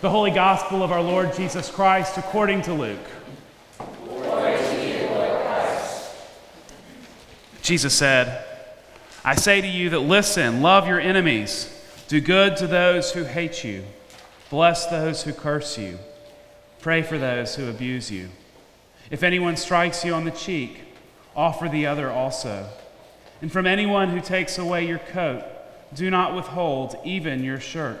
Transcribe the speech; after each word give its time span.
The 0.00 0.08
Holy 0.08 0.30
Gospel 0.30 0.82
of 0.82 0.92
our 0.92 1.02
Lord 1.02 1.34
Jesus 1.34 1.70
Christ 1.70 2.16
according 2.16 2.62
to 2.62 2.72
Luke. 2.72 2.98
Jesus 7.60 7.92
said, 7.92 8.42
I 9.22 9.34
say 9.34 9.60
to 9.60 9.66
you 9.66 9.90
that 9.90 9.98
listen, 9.98 10.62
love 10.62 10.88
your 10.88 10.98
enemies, 10.98 11.70
do 12.08 12.18
good 12.18 12.56
to 12.56 12.66
those 12.66 13.12
who 13.12 13.24
hate 13.24 13.62
you, 13.62 13.84
bless 14.48 14.86
those 14.86 15.24
who 15.24 15.34
curse 15.34 15.76
you, 15.76 15.98
pray 16.80 17.02
for 17.02 17.18
those 17.18 17.56
who 17.56 17.68
abuse 17.68 18.10
you. 18.10 18.30
If 19.10 19.22
anyone 19.22 19.58
strikes 19.58 20.02
you 20.02 20.14
on 20.14 20.24
the 20.24 20.30
cheek, 20.30 20.80
offer 21.36 21.68
the 21.68 21.84
other 21.84 22.10
also. 22.10 22.70
And 23.42 23.52
from 23.52 23.66
anyone 23.66 24.08
who 24.08 24.22
takes 24.22 24.56
away 24.56 24.86
your 24.86 24.98
coat, 24.98 25.44
do 25.92 26.10
not 26.10 26.34
withhold 26.34 26.96
even 27.04 27.44
your 27.44 27.60
shirt. 27.60 28.00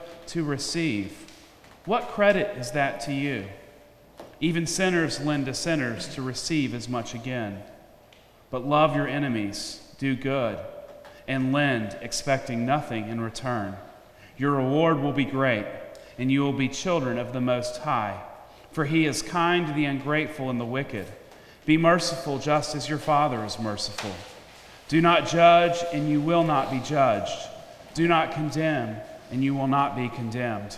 to 0.27 0.43
receive, 0.43 1.25
what 1.85 2.09
credit 2.09 2.57
is 2.57 2.71
that 2.71 3.01
to 3.01 3.13
you? 3.13 3.45
Even 4.39 4.65
sinners 4.65 5.19
lend 5.19 5.45
to 5.45 5.53
sinners 5.53 6.07
to 6.15 6.21
receive 6.21 6.73
as 6.73 6.89
much 6.89 7.13
again. 7.13 7.61
But 8.49 8.65
love 8.65 8.95
your 8.95 9.07
enemies, 9.07 9.81
do 9.97 10.15
good, 10.15 10.57
and 11.27 11.53
lend, 11.53 11.97
expecting 12.01 12.65
nothing 12.65 13.07
in 13.07 13.21
return. 13.21 13.75
Your 14.37 14.51
reward 14.51 14.99
will 14.99 15.13
be 15.13 15.25
great, 15.25 15.65
and 16.17 16.31
you 16.31 16.41
will 16.41 16.53
be 16.53 16.67
children 16.67 17.17
of 17.17 17.33
the 17.33 17.41
Most 17.41 17.77
High. 17.77 18.21
For 18.71 18.85
he 18.85 19.05
is 19.05 19.21
kind 19.21 19.67
to 19.67 19.73
the 19.73 19.85
ungrateful 19.85 20.49
and 20.49 20.59
the 20.59 20.65
wicked. 20.65 21.05
Be 21.65 21.77
merciful 21.77 22.39
just 22.39 22.75
as 22.75 22.89
your 22.89 22.97
Father 22.97 23.45
is 23.45 23.59
merciful. 23.59 24.11
Do 24.87 25.01
not 25.01 25.27
judge, 25.27 25.77
and 25.93 26.09
you 26.09 26.19
will 26.19 26.43
not 26.43 26.71
be 26.71 26.79
judged. 26.79 27.47
Do 27.93 28.07
not 28.07 28.31
condemn, 28.31 28.97
and 29.31 29.43
you 29.43 29.55
will 29.55 29.67
not 29.67 29.95
be 29.95 30.09
condemned. 30.09 30.77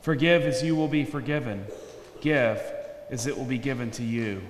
Forgive 0.00 0.42
as 0.42 0.62
you 0.62 0.76
will 0.76 0.88
be 0.88 1.04
forgiven. 1.04 1.66
Give 2.20 2.60
as 3.10 3.26
it 3.26 3.36
will 3.36 3.44
be 3.44 3.58
given 3.58 3.90
to 3.92 4.02
you. 4.02 4.42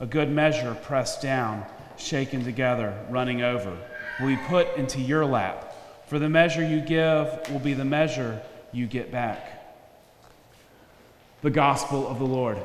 A 0.00 0.06
good 0.06 0.30
measure 0.30 0.76
pressed 0.82 1.22
down 1.22 1.66
shaken 1.96 2.44
together, 2.44 2.96
running 3.10 3.42
over, 3.42 3.76
will 4.20 4.28
be 4.28 4.36
put 4.48 4.76
into 4.76 5.00
your 5.00 5.26
lap. 5.26 5.74
For 6.06 6.18
the 6.18 6.28
measure 6.28 6.66
you 6.66 6.80
give 6.80 7.50
will 7.50 7.58
be 7.58 7.74
the 7.74 7.84
measure 7.84 8.40
you 8.72 8.86
get 8.86 9.10
back. 9.10 9.54
The 11.42 11.50
Gospel 11.50 12.06
of 12.06 12.18
the 12.18 12.24
Lord. 12.24 12.58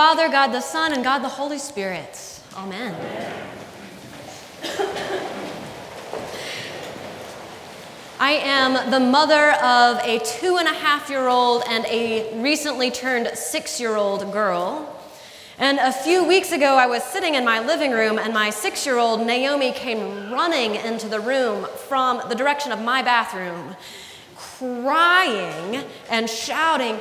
Father, 0.00 0.30
God 0.30 0.46
the 0.46 0.62
Son, 0.62 0.94
and 0.94 1.04
God 1.04 1.18
the 1.18 1.28
Holy 1.28 1.58
Spirit. 1.58 2.40
Amen. 2.56 2.94
I 8.18 8.30
am 8.30 8.90
the 8.90 8.98
mother 8.98 9.50
of 9.62 9.98
a 9.98 10.18
two 10.20 10.56
and 10.56 10.66
a 10.66 10.72
half 10.72 11.10
year 11.10 11.28
old 11.28 11.64
and 11.68 11.84
a 11.84 12.40
recently 12.40 12.90
turned 12.90 13.28
six 13.36 13.78
year 13.78 13.96
old 13.96 14.32
girl. 14.32 14.88
And 15.58 15.78
a 15.78 15.92
few 15.92 16.26
weeks 16.26 16.50
ago, 16.50 16.76
I 16.76 16.86
was 16.86 17.04
sitting 17.04 17.34
in 17.34 17.44
my 17.44 17.60
living 17.60 17.90
room, 17.90 18.18
and 18.18 18.32
my 18.32 18.48
six 18.48 18.86
year 18.86 18.96
old 18.96 19.26
Naomi 19.26 19.70
came 19.70 20.32
running 20.32 20.76
into 20.76 21.08
the 21.08 21.20
room 21.20 21.66
from 21.88 22.22
the 22.30 22.34
direction 22.34 22.72
of 22.72 22.80
my 22.80 23.02
bathroom, 23.02 23.76
crying 24.34 25.84
and 26.08 26.30
shouting, 26.30 26.98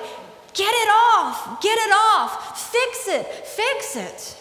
Get 0.54 0.74
it 0.74 0.90
off, 0.90 1.62
get 1.62 1.78
it 1.78 1.92
off, 1.92 2.72
fix 2.72 3.08
it, 3.08 3.26
fix 3.26 3.96
it. 3.96 4.38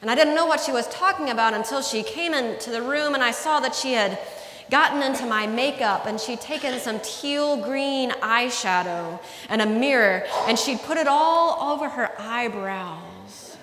And 0.00 0.10
I 0.10 0.14
didn't 0.14 0.34
know 0.34 0.46
what 0.46 0.60
she 0.60 0.72
was 0.72 0.88
talking 0.88 1.30
about 1.30 1.54
until 1.54 1.80
she 1.80 2.02
came 2.02 2.34
into 2.34 2.70
the 2.70 2.82
room 2.82 3.14
and 3.14 3.22
I 3.22 3.30
saw 3.30 3.60
that 3.60 3.74
she 3.74 3.92
had 3.92 4.18
gotten 4.70 5.02
into 5.02 5.26
my 5.26 5.46
makeup 5.46 6.06
and 6.06 6.18
she'd 6.18 6.40
taken 6.40 6.78
some 6.80 6.98
teal 7.00 7.62
green 7.62 8.10
eyeshadow 8.10 9.20
and 9.48 9.62
a 9.62 9.66
mirror 9.66 10.24
and 10.48 10.58
she'd 10.58 10.80
put 10.80 10.96
it 10.96 11.06
all 11.06 11.72
over 11.72 11.88
her 11.88 12.10
eyebrows. 12.18 13.56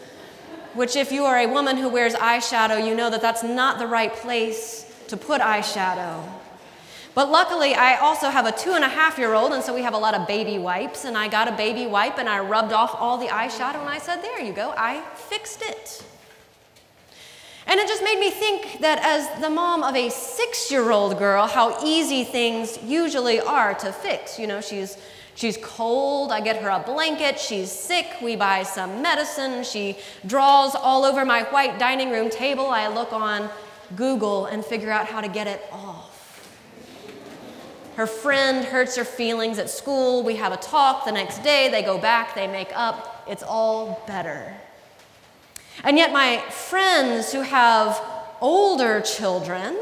Which, 0.76 0.96
if 0.96 1.12
you 1.12 1.26
are 1.26 1.38
a 1.38 1.48
woman 1.48 1.78
who 1.78 1.90
wears 1.90 2.14
eyeshadow, 2.14 2.86
you 2.88 2.96
know 2.96 3.10
that 3.10 3.22
that's 3.22 3.44
not 3.44 3.80
the 3.80 3.88
right 3.88 4.14
place 4.14 4.86
to 5.08 5.18
put 5.18 5.42
eyeshadow. 5.42 6.24
But 7.20 7.32
luckily, 7.32 7.76
I 7.76 7.98
also 7.98 8.30
have 8.30 8.46
a 8.46 8.52
two 8.54 8.72
and 8.76 8.84
a 8.86 8.88
half 8.88 9.18
year 9.18 9.34
old, 9.34 9.52
and 9.52 9.62
so 9.62 9.76
we 9.76 9.82
have 9.82 9.94
a 9.94 9.98
lot 9.98 10.14
of 10.14 10.26
baby 10.26 10.58
wipes. 10.58 11.04
And 11.04 11.18
I 11.18 11.28
got 11.28 11.50
a 11.50 11.52
baby 11.52 11.86
wipe 11.86 12.18
and 12.18 12.30
I 12.30 12.40
rubbed 12.40 12.72
off 12.72 12.96
all 12.98 13.18
the 13.18 13.28
eyeshadow, 13.28 13.82
and 13.82 13.90
I 13.90 14.00
said, 14.00 14.22
There 14.22 14.40
you 14.40 14.54
go, 14.54 14.74
I 14.78 15.04
fixed 15.16 15.62
it. 15.62 16.02
And 17.68 17.78
it 17.78 17.90
just 17.90 18.02
made 18.06 18.22
me 18.22 18.30
think 18.30 18.80
that 18.80 19.00
as 19.04 19.42
the 19.42 19.50
mom 19.50 19.84
of 19.84 19.98
a 19.98 20.10
six 20.10 20.72
year 20.72 20.92
old 20.92 21.20
girl, 21.20 21.46
how 21.46 21.86
easy 21.86 22.24
things 22.24 22.82
usually 22.82 23.42
are 23.42 23.74
to 23.74 23.92
fix. 23.92 24.40
You 24.40 24.48
know, 24.48 24.62
she's 24.62 24.98
She's 25.36 25.58
cold, 25.58 26.32
I 26.32 26.40
get 26.40 26.62
her 26.62 26.70
a 26.70 26.80
blanket. 26.80 27.38
She's 27.38 27.70
sick, 27.70 28.08
we 28.22 28.38
buy 28.38 28.64
some 28.64 29.02
medicine. 29.02 29.66
She 29.66 29.98
draws 30.26 30.74
all 30.74 31.04
over 31.04 31.26
my 31.26 31.44
white 31.44 31.80
dining 31.80 32.12
room 32.12 32.30
table. 32.30 32.68
I 32.68 32.88
look 32.88 33.12
on 33.12 33.50
Google 33.98 34.46
and 34.46 34.64
figure 34.64 34.92
out 34.92 35.06
how 35.06 35.20
to 35.20 35.28
get 35.28 35.48
it 35.48 35.62
off. 35.74 35.89
Her 38.00 38.08
friend 38.08 38.64
hurts 38.64 38.96
her 38.96 39.04
feelings 39.04 39.60
at 39.60 39.70
school. 39.70 40.24
We 40.24 40.38
have 40.38 40.54
a 40.54 40.58
talk. 40.58 41.04
The 41.04 41.12
next 41.12 41.40
day, 41.44 41.68
they 41.68 41.84
go 41.84 41.98
back, 41.98 42.34
they 42.34 42.48
make 42.48 42.70
up. 42.74 43.26
It's 43.28 43.44
all 43.44 44.02
better. 44.08 44.56
And 45.84 45.98
yet, 45.98 46.14
my 46.14 46.38
friends 46.50 47.34
who 47.34 47.42
have 47.42 48.02
older 48.40 49.02
children 49.02 49.78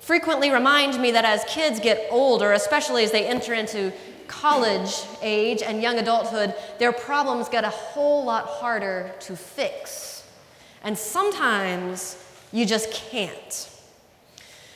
frequently 0.00 0.50
remind 0.50 0.98
me 0.98 1.10
that 1.10 1.26
as 1.26 1.44
kids 1.44 1.78
get 1.78 2.06
older, 2.10 2.52
especially 2.52 3.04
as 3.04 3.12
they 3.12 3.26
enter 3.26 3.52
into 3.52 3.92
college 4.28 4.94
age 5.20 5.60
and 5.60 5.82
young 5.82 5.98
adulthood, 5.98 6.54
their 6.78 6.90
problems 6.90 7.50
get 7.50 7.64
a 7.64 7.68
whole 7.68 8.24
lot 8.24 8.46
harder 8.46 9.12
to 9.20 9.36
fix. 9.36 10.26
And 10.82 10.96
sometimes 10.96 12.16
you 12.50 12.64
just 12.64 12.90
can't. 12.90 13.70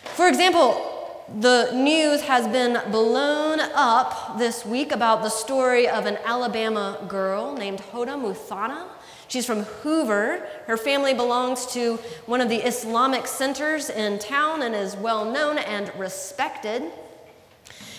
For 0.02 0.28
example, 0.28 0.89
the 1.38 1.70
news 1.72 2.22
has 2.22 2.48
been 2.48 2.80
blown 2.90 3.60
up 3.60 4.36
this 4.36 4.66
week 4.66 4.90
about 4.90 5.22
the 5.22 5.28
story 5.28 5.88
of 5.88 6.06
an 6.06 6.18
Alabama 6.24 6.98
girl 7.06 7.54
named 7.54 7.78
Hoda 7.92 8.20
Muthana. 8.20 8.88
She's 9.28 9.46
from 9.46 9.62
Hoover. 9.62 10.44
Her 10.66 10.76
family 10.76 11.14
belongs 11.14 11.66
to 11.74 11.96
one 12.26 12.40
of 12.40 12.48
the 12.48 12.56
Islamic 12.56 13.28
centers 13.28 13.90
in 13.90 14.18
town 14.18 14.62
and 14.62 14.74
is 14.74 14.96
well 14.96 15.24
known 15.24 15.58
and 15.58 15.92
respected. 15.96 16.82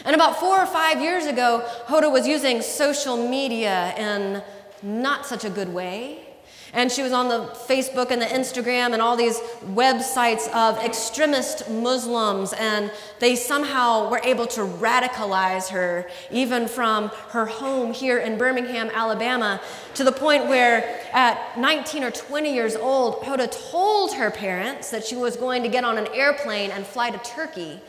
And 0.04 0.14
about 0.14 0.38
four 0.38 0.60
or 0.60 0.66
five 0.66 1.02
years 1.02 1.26
ago, 1.26 1.66
Hoda 1.86 2.12
was 2.12 2.28
using 2.28 2.62
social 2.62 3.30
media 3.30 3.94
in 3.98 4.44
not 4.84 5.26
such 5.26 5.46
a 5.46 5.50
good 5.50 5.70
way. 5.70 6.31
And 6.74 6.90
she 6.90 7.04
was 7.04 7.12
on 7.12 7.28
the 7.28 7.48
Facebook 7.68 8.12
and 8.12 8.22
the 8.22 8.26
Instagram 8.26 8.94
and 8.94 9.02
all 9.02 9.18
these 9.18 9.38
websites 9.66 10.48
of 10.54 10.78
extremist 10.78 11.70
Muslims, 11.70 12.54
and 12.54 12.92
they 13.20 13.36
somehow 13.36 14.10
were 14.10 14.22
able 14.24 14.48
to 14.48 14.62
radicalize 14.62 15.70
her, 15.70 16.10
even 16.32 16.70
from 16.70 17.10
her 17.30 17.46
home 17.46 17.94
here 17.94 18.20
in 18.20 18.38
Birmingham, 18.38 18.90
Alabama, 18.94 19.60
to 19.96 20.06
the 20.06 20.12
point 20.14 20.46
where 20.46 21.00
at 21.12 21.58
19 21.58 22.04
or 22.04 22.12
20 22.12 22.54
years 22.54 22.76
old, 22.78 23.22
Hoda 23.22 23.52
told 23.72 24.14
her 24.14 24.32
parents 24.32 24.92
that 24.92 25.04
she 25.04 25.18
was 25.18 25.36
going 25.36 25.64
to 25.64 25.70
get 25.70 25.84
on 25.84 25.98
an 25.98 26.08
airplane 26.14 26.72
and 26.72 26.86
fly 26.86 27.12
to 27.12 27.18
Turkey 27.20 27.82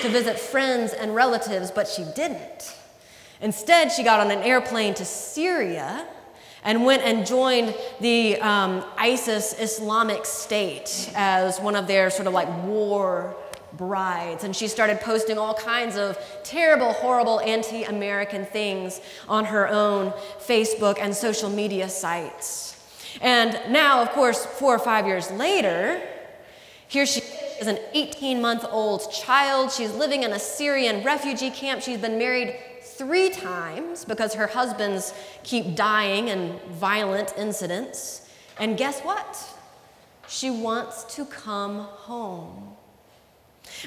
to 0.00 0.08
visit 0.08 0.38
friends 0.38 0.94
and 0.94 1.14
relatives, 1.14 1.70
but 1.70 1.86
she 1.86 2.04
didn't. 2.16 2.74
Instead, 3.42 3.90
she 3.90 4.02
got 4.02 4.20
on 4.20 4.30
an 4.30 4.42
airplane 4.42 4.94
to 4.94 5.04
Syria 5.04 6.06
and 6.64 6.84
went 6.84 7.02
and 7.02 7.26
joined 7.26 7.74
the 8.00 8.40
um, 8.40 8.84
ISIS 8.96 9.54
Islamic 9.58 10.26
State 10.26 11.10
as 11.14 11.60
one 11.60 11.76
of 11.76 11.86
their 11.86 12.10
sort 12.10 12.26
of 12.26 12.34
like 12.34 12.48
war 12.64 13.36
brides. 13.72 14.44
And 14.44 14.54
she 14.54 14.68
started 14.68 15.00
posting 15.00 15.38
all 15.38 15.54
kinds 15.54 15.96
of 15.96 16.18
terrible, 16.42 16.92
horrible 16.92 17.40
anti 17.40 17.84
American 17.84 18.44
things 18.44 19.00
on 19.28 19.44
her 19.46 19.68
own 19.68 20.12
Facebook 20.38 20.98
and 21.00 21.14
social 21.14 21.50
media 21.50 21.88
sites. 21.88 22.76
And 23.20 23.58
now, 23.72 24.02
of 24.02 24.10
course, 24.10 24.46
four 24.46 24.74
or 24.74 24.78
five 24.78 25.06
years 25.06 25.30
later, 25.30 26.00
here 26.88 27.06
she 27.06 27.20
is 27.60 27.66
an 27.66 27.78
18 27.92 28.40
month 28.40 28.64
old 28.68 29.12
child. 29.12 29.72
She's 29.72 29.92
living 29.94 30.22
in 30.22 30.32
a 30.32 30.38
Syrian 30.38 31.04
refugee 31.04 31.50
camp. 31.50 31.82
She's 31.82 31.98
been 31.98 32.18
married 32.18 32.56
three 33.00 33.30
times 33.30 34.04
because 34.04 34.34
her 34.34 34.46
husbands 34.46 35.14
keep 35.42 35.74
dying 35.74 36.28
in 36.28 36.60
violent 36.72 37.32
incidents. 37.38 38.28
And 38.58 38.76
guess 38.76 39.00
what? 39.00 39.42
She 40.28 40.50
wants 40.50 41.04
to 41.16 41.24
come 41.24 41.78
home. 41.78 42.76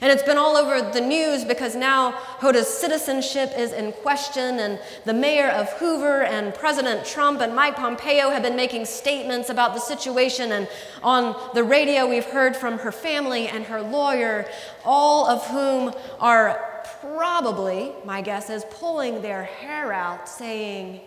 And 0.02 0.12
it's 0.12 0.24
been 0.24 0.40
all 0.40 0.58
over 0.58 0.92
the 0.92 1.00
news 1.00 1.46
because 1.46 1.76
now 1.76 2.14
Hoda's 2.40 2.68
citizenship 2.68 3.54
is 3.56 3.72
in 3.72 3.92
question, 3.92 4.60
and 4.60 4.80
the 5.06 5.14
mayor 5.14 5.50
of 5.50 5.70
Hoover 5.74 6.24
and 6.24 6.52
President 6.56 7.06
Trump 7.06 7.40
and 7.40 7.56
Mike 7.56 7.76
Pompeo 7.76 8.32
have 8.32 8.42
been 8.42 8.56
making 8.56 8.86
statements 8.86 9.52
about 9.52 9.76
the 9.76 9.80
situation. 9.80 10.54
And 10.54 10.68
on 11.04 11.36
the 11.54 11.64
radio, 11.64 12.10
we've 12.10 12.26
heard 12.26 12.56
from 12.56 12.80
her 12.80 12.92
family 12.92 13.48
and 13.48 13.66
her 13.66 13.84
lawyer, 13.84 14.48
all 14.84 15.28
of 15.28 15.46
whom 15.46 15.94
are 16.20 16.73
probably, 17.04 17.92
my 18.06 18.22
guess 18.22 18.50
is, 18.50 18.66
pulling 18.70 19.22
their 19.22 19.44
hair 19.44 19.92
out, 19.92 20.30
saying, 20.30 21.02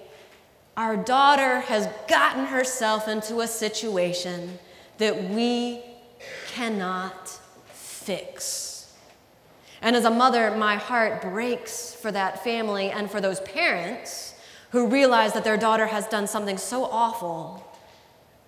Our 0.76 0.96
daughter 0.96 1.60
has 1.60 1.88
gotten 2.06 2.44
herself 2.44 3.08
into 3.08 3.40
a 3.40 3.46
situation 3.46 4.58
that 4.98 5.30
we 5.30 5.82
cannot 6.52 7.28
fix. 7.72 8.92
And 9.80 9.96
as 9.96 10.04
a 10.04 10.10
mother, 10.10 10.54
my 10.56 10.76
heart 10.76 11.22
breaks 11.22 11.94
for 11.94 12.12
that 12.12 12.44
family 12.44 12.90
and 12.90 13.10
for 13.10 13.20
those 13.20 13.40
parents 13.40 14.34
who 14.70 14.88
realize 14.88 15.32
that 15.32 15.44
their 15.44 15.56
daughter 15.56 15.86
has 15.86 16.06
done 16.08 16.26
something 16.26 16.58
so 16.58 16.84
awful, 16.84 17.66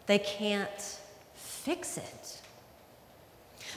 they 0.06 0.18
can't 0.18 0.98
fix 1.34 1.96
it. 1.96 2.37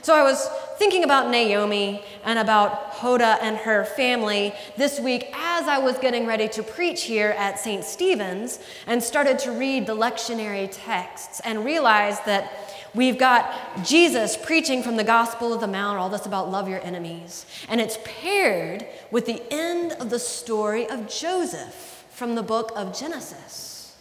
So 0.02 0.16
I 0.16 0.24
was 0.24 0.48
thinking 0.78 1.04
about 1.04 1.30
Naomi 1.30 2.02
and 2.24 2.36
about 2.36 2.92
Hoda 2.94 3.38
and 3.40 3.56
her 3.56 3.84
family 3.84 4.52
this 4.76 4.98
week 4.98 5.30
as 5.32 5.68
I 5.68 5.78
was 5.78 5.96
getting 5.98 6.26
ready 6.26 6.48
to 6.48 6.64
preach 6.64 7.04
here 7.04 7.30
at 7.38 7.60
St. 7.60 7.84
Stephen's 7.84 8.58
and 8.88 9.00
started 9.00 9.38
to 9.40 9.52
read 9.52 9.86
the 9.86 9.94
lectionary 9.94 10.68
texts 10.72 11.40
and 11.44 11.64
realized 11.64 12.26
that 12.26 12.52
We've 12.94 13.16
got 13.16 13.86
Jesus 13.86 14.36
preaching 14.36 14.82
from 14.82 14.96
the 14.96 15.04
Gospel 15.04 15.54
of 15.54 15.62
the 15.62 15.66
Mount, 15.66 15.98
all 15.98 16.10
this 16.10 16.26
about 16.26 16.50
love 16.50 16.68
your 16.68 16.84
enemies. 16.84 17.46
And 17.70 17.80
it's 17.80 17.96
paired 18.04 18.86
with 19.10 19.24
the 19.24 19.42
end 19.50 19.92
of 19.92 20.10
the 20.10 20.18
story 20.18 20.86
of 20.86 21.08
Joseph 21.08 22.04
from 22.10 22.34
the 22.34 22.42
book 22.42 22.70
of 22.76 22.94
Genesis. 22.94 23.96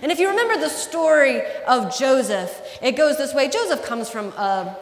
And 0.00 0.12
if 0.12 0.20
you 0.20 0.28
remember 0.28 0.60
the 0.60 0.68
story 0.68 1.42
of 1.66 1.92
Joseph, 1.98 2.78
it 2.80 2.92
goes 2.92 3.18
this 3.18 3.34
way 3.34 3.48
Joseph 3.48 3.84
comes 3.84 4.08
from 4.08 4.28
a 4.28 4.76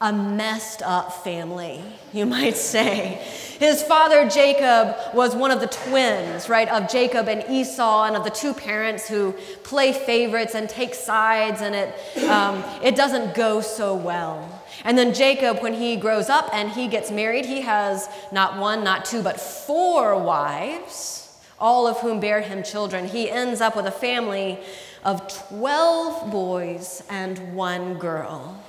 a 0.00 0.12
messed 0.12 0.82
up 0.82 1.24
family, 1.24 1.80
you 2.12 2.26
might 2.26 2.56
say. 2.56 3.18
His 3.58 3.82
father 3.82 4.28
Jacob 4.28 4.94
was 5.14 5.34
one 5.34 5.50
of 5.50 5.60
the 5.60 5.68
twins, 5.68 6.50
right, 6.50 6.68
of 6.68 6.90
Jacob 6.90 7.28
and 7.28 7.42
Esau, 7.50 8.04
and 8.04 8.14
of 8.14 8.22
the 8.22 8.30
two 8.30 8.52
parents 8.52 9.08
who 9.08 9.32
play 9.62 9.94
favorites 9.94 10.54
and 10.54 10.68
take 10.68 10.94
sides, 10.94 11.62
and 11.62 11.74
it, 11.74 12.24
um, 12.28 12.62
it 12.82 12.94
doesn't 12.94 13.34
go 13.34 13.62
so 13.62 13.94
well. 13.94 14.62
And 14.84 14.98
then 14.98 15.14
Jacob, 15.14 15.62
when 15.62 15.72
he 15.72 15.96
grows 15.96 16.28
up 16.28 16.50
and 16.52 16.70
he 16.70 16.88
gets 16.88 17.10
married, 17.10 17.46
he 17.46 17.62
has 17.62 18.06
not 18.30 18.58
one, 18.58 18.84
not 18.84 19.06
two, 19.06 19.22
but 19.22 19.40
four 19.40 20.22
wives, 20.22 21.40
all 21.58 21.86
of 21.86 22.00
whom 22.00 22.20
bear 22.20 22.42
him 22.42 22.62
children. 22.62 23.06
He 23.06 23.30
ends 23.30 23.62
up 23.62 23.74
with 23.74 23.86
a 23.86 23.90
family 23.90 24.58
of 25.02 25.26
12 25.48 26.30
boys 26.30 27.02
and 27.08 27.54
one 27.54 27.94
girl 27.94 28.62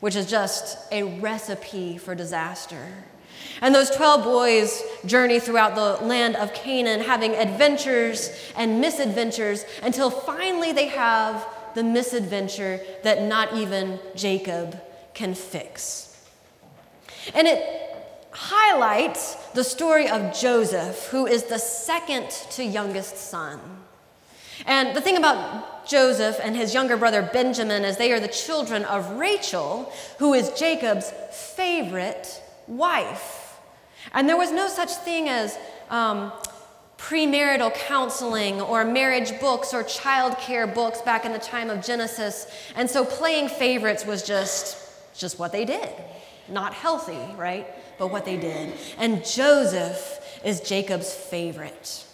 which 0.00 0.16
is 0.16 0.26
just 0.26 0.78
a 0.92 1.02
recipe 1.20 1.98
for 1.98 2.14
disaster. 2.14 2.92
And 3.60 3.74
those 3.74 3.90
12 3.90 4.24
boys 4.24 4.82
journey 5.04 5.40
throughout 5.40 5.74
the 5.74 6.04
land 6.04 6.36
of 6.36 6.54
Canaan, 6.54 7.00
having 7.00 7.34
adventures 7.34 8.30
and 8.56 8.80
misadventures 8.80 9.64
until 9.82 10.10
finally 10.10 10.72
they 10.72 10.88
have 10.88 11.46
the 11.74 11.82
misadventure 11.82 12.80
that 13.02 13.22
not 13.22 13.54
even 13.54 13.98
Jacob 14.14 14.80
can 15.14 15.34
fix. 15.34 16.26
And 17.34 17.46
it 17.46 17.88
highlights 18.30 19.34
the 19.50 19.64
story 19.64 20.08
of 20.08 20.38
Joseph, 20.38 21.08
who 21.08 21.26
is 21.26 21.44
the 21.44 21.58
second 21.58 22.30
to 22.52 22.64
youngest 22.64 23.16
son. 23.16 23.60
And 24.66 24.96
the 24.96 25.00
thing 25.00 25.16
about 25.16 25.86
Joseph 25.86 26.38
and 26.42 26.54
his 26.54 26.74
younger 26.74 26.96
brother 26.96 27.22
Benjamin 27.22 27.84
is 27.84 27.96
they 27.96 28.12
are 28.12 28.20
the 28.20 28.28
children 28.28 28.84
of 28.84 29.10
Rachel, 29.12 29.92
who 30.18 30.34
is 30.34 30.50
Jacob's 30.50 31.12
favorite 31.30 32.42
wife. 32.66 33.58
And 34.12 34.28
there 34.28 34.36
was 34.36 34.50
no 34.50 34.68
such 34.68 34.90
thing 34.90 35.28
as 35.28 35.58
um, 35.90 36.32
premarital 36.98 37.74
counseling 37.74 38.60
or 38.60 38.84
marriage 38.84 39.38
books 39.40 39.72
or 39.72 39.82
childcare 39.84 40.72
books 40.72 41.00
back 41.02 41.24
in 41.24 41.32
the 41.32 41.38
time 41.38 41.70
of 41.70 41.84
Genesis. 41.84 42.46
And 42.74 42.90
so 42.90 43.04
playing 43.04 43.48
favorites 43.48 44.04
was 44.04 44.22
just, 44.22 44.76
just 45.16 45.38
what 45.38 45.52
they 45.52 45.64
did. 45.64 45.90
Not 46.48 46.74
healthy, 46.74 47.34
right? 47.36 47.66
But 47.98 48.08
what 48.08 48.24
they 48.24 48.36
did. 48.36 48.72
And 48.98 49.24
Joseph 49.24 50.40
is 50.44 50.60
Jacob's 50.60 51.12
favorite. 51.12 52.04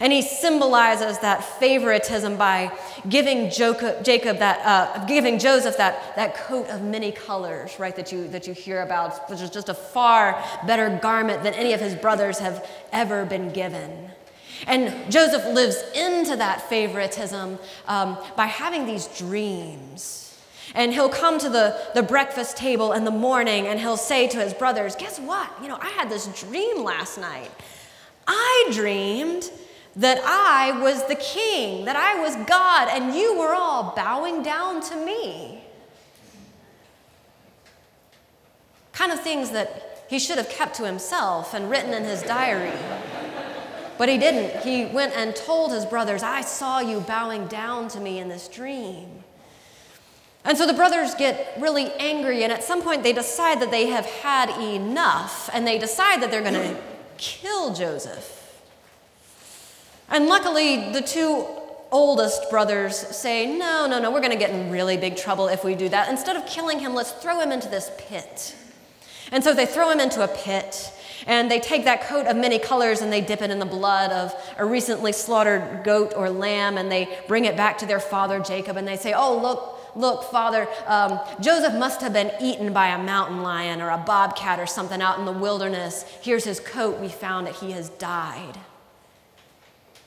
And 0.00 0.12
he 0.12 0.22
symbolizes 0.22 1.18
that 1.18 1.44
favoritism 1.44 2.36
by 2.36 2.72
giving 3.08 3.50
Jacob, 3.50 4.04
Jacob 4.04 4.38
that, 4.38 4.60
uh, 4.64 5.04
giving 5.06 5.38
Joseph 5.38 5.76
that, 5.76 6.16
that 6.16 6.34
coat 6.34 6.68
of 6.68 6.82
many 6.82 7.12
colors, 7.12 7.78
right, 7.78 7.94
that 7.96 8.12
you, 8.12 8.28
that 8.28 8.46
you 8.46 8.54
hear 8.54 8.82
about, 8.82 9.28
which 9.28 9.40
is 9.40 9.50
just 9.50 9.68
a 9.68 9.74
far 9.74 10.42
better 10.66 10.98
garment 11.02 11.42
than 11.42 11.54
any 11.54 11.72
of 11.72 11.80
his 11.80 11.94
brothers 11.94 12.38
have 12.38 12.68
ever 12.92 13.24
been 13.24 13.52
given. 13.52 14.10
And 14.66 15.10
Joseph 15.10 15.44
lives 15.46 15.82
into 15.94 16.36
that 16.36 16.62
favoritism 16.68 17.58
um, 17.86 18.18
by 18.36 18.46
having 18.46 18.86
these 18.86 19.06
dreams. 19.08 20.40
And 20.74 20.92
he'll 20.92 21.08
come 21.08 21.38
to 21.38 21.48
the, 21.48 21.78
the 21.94 22.02
breakfast 22.02 22.56
table 22.56 22.92
in 22.92 23.04
the 23.04 23.10
morning 23.10 23.66
and 23.66 23.78
he'll 23.78 23.96
say 23.96 24.28
to 24.28 24.38
his 24.38 24.54
brothers, 24.54 24.96
Guess 24.96 25.18
what? 25.20 25.50
You 25.60 25.68
know, 25.68 25.78
I 25.80 25.88
had 25.88 26.08
this 26.08 26.26
dream 26.40 26.82
last 26.82 27.18
night. 27.18 27.50
I 28.26 28.70
dreamed 28.72 29.50
that 29.96 30.20
I 30.24 30.80
was 30.80 31.06
the 31.06 31.14
king, 31.14 31.84
that 31.84 31.96
I 31.96 32.20
was 32.20 32.34
God, 32.46 32.88
and 32.88 33.14
you 33.14 33.38
were 33.38 33.54
all 33.54 33.92
bowing 33.94 34.42
down 34.42 34.80
to 34.82 34.96
me. 34.96 35.62
Kind 38.92 39.12
of 39.12 39.20
things 39.20 39.50
that 39.50 40.06
he 40.08 40.18
should 40.18 40.38
have 40.38 40.48
kept 40.48 40.76
to 40.76 40.86
himself 40.86 41.54
and 41.54 41.70
written 41.70 41.92
in 41.92 42.04
his 42.04 42.22
diary. 42.22 42.72
But 43.98 44.08
he 44.08 44.18
didn't. 44.18 44.62
He 44.62 44.86
went 44.86 45.14
and 45.14 45.36
told 45.36 45.72
his 45.72 45.84
brothers, 45.84 46.22
I 46.22 46.40
saw 46.40 46.80
you 46.80 47.00
bowing 47.00 47.46
down 47.46 47.88
to 47.88 48.00
me 48.00 48.18
in 48.18 48.28
this 48.28 48.48
dream. 48.48 49.22
And 50.44 50.58
so 50.58 50.66
the 50.66 50.72
brothers 50.72 51.14
get 51.14 51.54
really 51.60 51.92
angry, 51.94 52.42
and 52.42 52.52
at 52.52 52.64
some 52.64 52.82
point 52.82 53.02
they 53.02 53.12
decide 53.12 53.60
that 53.60 53.70
they 53.70 53.86
have 53.88 54.06
had 54.06 54.50
enough, 54.60 55.48
and 55.52 55.66
they 55.66 55.78
decide 55.78 56.20
that 56.22 56.30
they're 56.30 56.42
going 56.42 56.54
to 56.54 56.76
kill 57.16 57.74
Joseph. 57.74 58.41
And 60.12 60.26
luckily, 60.26 60.92
the 60.92 61.00
two 61.00 61.46
oldest 61.90 62.50
brothers 62.50 62.94
say, 62.96 63.46
No, 63.46 63.86
no, 63.88 63.98
no, 63.98 64.10
we're 64.10 64.20
going 64.20 64.32
to 64.32 64.38
get 64.38 64.50
in 64.50 64.70
really 64.70 64.98
big 64.98 65.16
trouble 65.16 65.48
if 65.48 65.64
we 65.64 65.74
do 65.74 65.88
that. 65.88 66.10
Instead 66.10 66.36
of 66.36 66.46
killing 66.46 66.78
him, 66.78 66.94
let's 66.94 67.12
throw 67.12 67.40
him 67.40 67.50
into 67.50 67.68
this 67.68 67.90
pit. 67.96 68.54
And 69.30 69.42
so 69.42 69.54
they 69.54 69.64
throw 69.64 69.90
him 69.90 70.00
into 70.00 70.22
a 70.22 70.28
pit, 70.28 70.92
and 71.26 71.50
they 71.50 71.58
take 71.58 71.84
that 71.84 72.02
coat 72.02 72.26
of 72.26 72.36
many 72.36 72.58
colors 72.58 73.00
and 73.00 73.10
they 73.10 73.22
dip 73.22 73.40
it 73.40 73.50
in 73.50 73.58
the 73.58 73.64
blood 73.64 74.10
of 74.10 74.34
a 74.58 74.66
recently 74.66 75.12
slaughtered 75.12 75.82
goat 75.82 76.12
or 76.14 76.28
lamb, 76.28 76.76
and 76.76 76.92
they 76.92 77.08
bring 77.26 77.46
it 77.46 77.56
back 77.56 77.78
to 77.78 77.86
their 77.86 78.00
father 78.00 78.38
Jacob, 78.40 78.76
and 78.76 78.86
they 78.86 78.96
say, 78.96 79.12
Oh, 79.14 79.40
look, 79.40 79.78
Look, 79.94 80.24
Father, 80.30 80.66
um, 80.86 81.20
Joseph 81.42 81.74
must 81.74 82.00
have 82.00 82.14
been 82.14 82.32
eaten 82.40 82.72
by 82.72 82.88
a 82.88 83.02
mountain 83.02 83.42
lion 83.42 83.82
or 83.82 83.90
a 83.90 83.98
bobcat 83.98 84.58
or 84.58 84.64
something 84.64 85.02
out 85.02 85.18
in 85.18 85.26
the 85.26 85.32
wilderness. 85.32 86.06
Here's 86.22 86.44
his 86.44 86.60
coat. 86.60 86.98
We 86.98 87.08
found 87.08 87.46
that 87.46 87.56
he 87.56 87.72
has 87.72 87.90
died. 87.90 88.58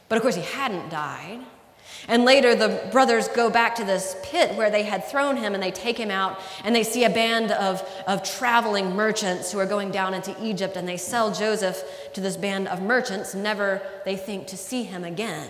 But 0.09 0.17
of 0.17 0.21
course, 0.21 0.35
he 0.35 0.43
hadn't 0.43 0.89
died. 0.89 1.41
And 2.07 2.23
later, 2.23 2.55
the 2.55 2.87
brothers 2.91 3.27
go 3.29 3.49
back 3.49 3.75
to 3.75 3.83
this 3.83 4.15
pit 4.23 4.55
where 4.55 4.69
they 4.69 4.83
had 4.83 5.05
thrown 5.05 5.37
him 5.37 5.53
and 5.53 5.63
they 5.63 5.71
take 5.71 5.97
him 5.97 6.11
out 6.11 6.39
and 6.63 6.75
they 6.75 6.83
see 6.83 7.03
a 7.03 7.09
band 7.09 7.51
of, 7.51 7.81
of 8.05 8.21
traveling 8.23 8.95
merchants 8.95 9.51
who 9.51 9.59
are 9.59 9.65
going 9.65 9.91
down 9.91 10.13
into 10.13 10.35
Egypt 10.43 10.77
and 10.77 10.87
they 10.87 10.97
sell 10.97 11.33
Joseph 11.33 11.83
to 12.13 12.21
this 12.21 12.37
band 12.37 12.67
of 12.67 12.81
merchants. 12.81 13.33
Never, 13.33 13.81
they 14.03 14.15
think, 14.15 14.45
to 14.47 14.57
see 14.57 14.83
him 14.83 15.03
again. 15.03 15.49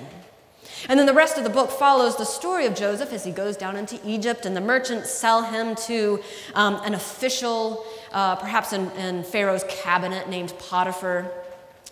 And 0.87 0.99
then 0.99 1.07
the 1.07 1.13
rest 1.13 1.37
of 1.37 1.43
the 1.43 1.49
book 1.49 1.71
follows 1.71 2.15
the 2.15 2.25
story 2.25 2.65
of 2.65 2.75
Joseph 2.75 3.11
as 3.11 3.23
he 3.25 3.31
goes 3.31 3.57
down 3.57 3.75
into 3.75 3.99
Egypt, 4.05 4.45
and 4.45 4.55
the 4.55 4.61
merchants 4.61 5.09
sell 5.09 5.41
him 5.41 5.75
to 5.87 6.21
um, 6.53 6.75
an 6.83 6.93
official, 6.93 7.85
uh, 8.11 8.35
perhaps 8.35 8.71
in, 8.71 8.91
in 8.91 9.23
Pharaoh's 9.23 9.63
cabinet, 9.67 10.29
named 10.29 10.53
Potiphar, 10.59 11.31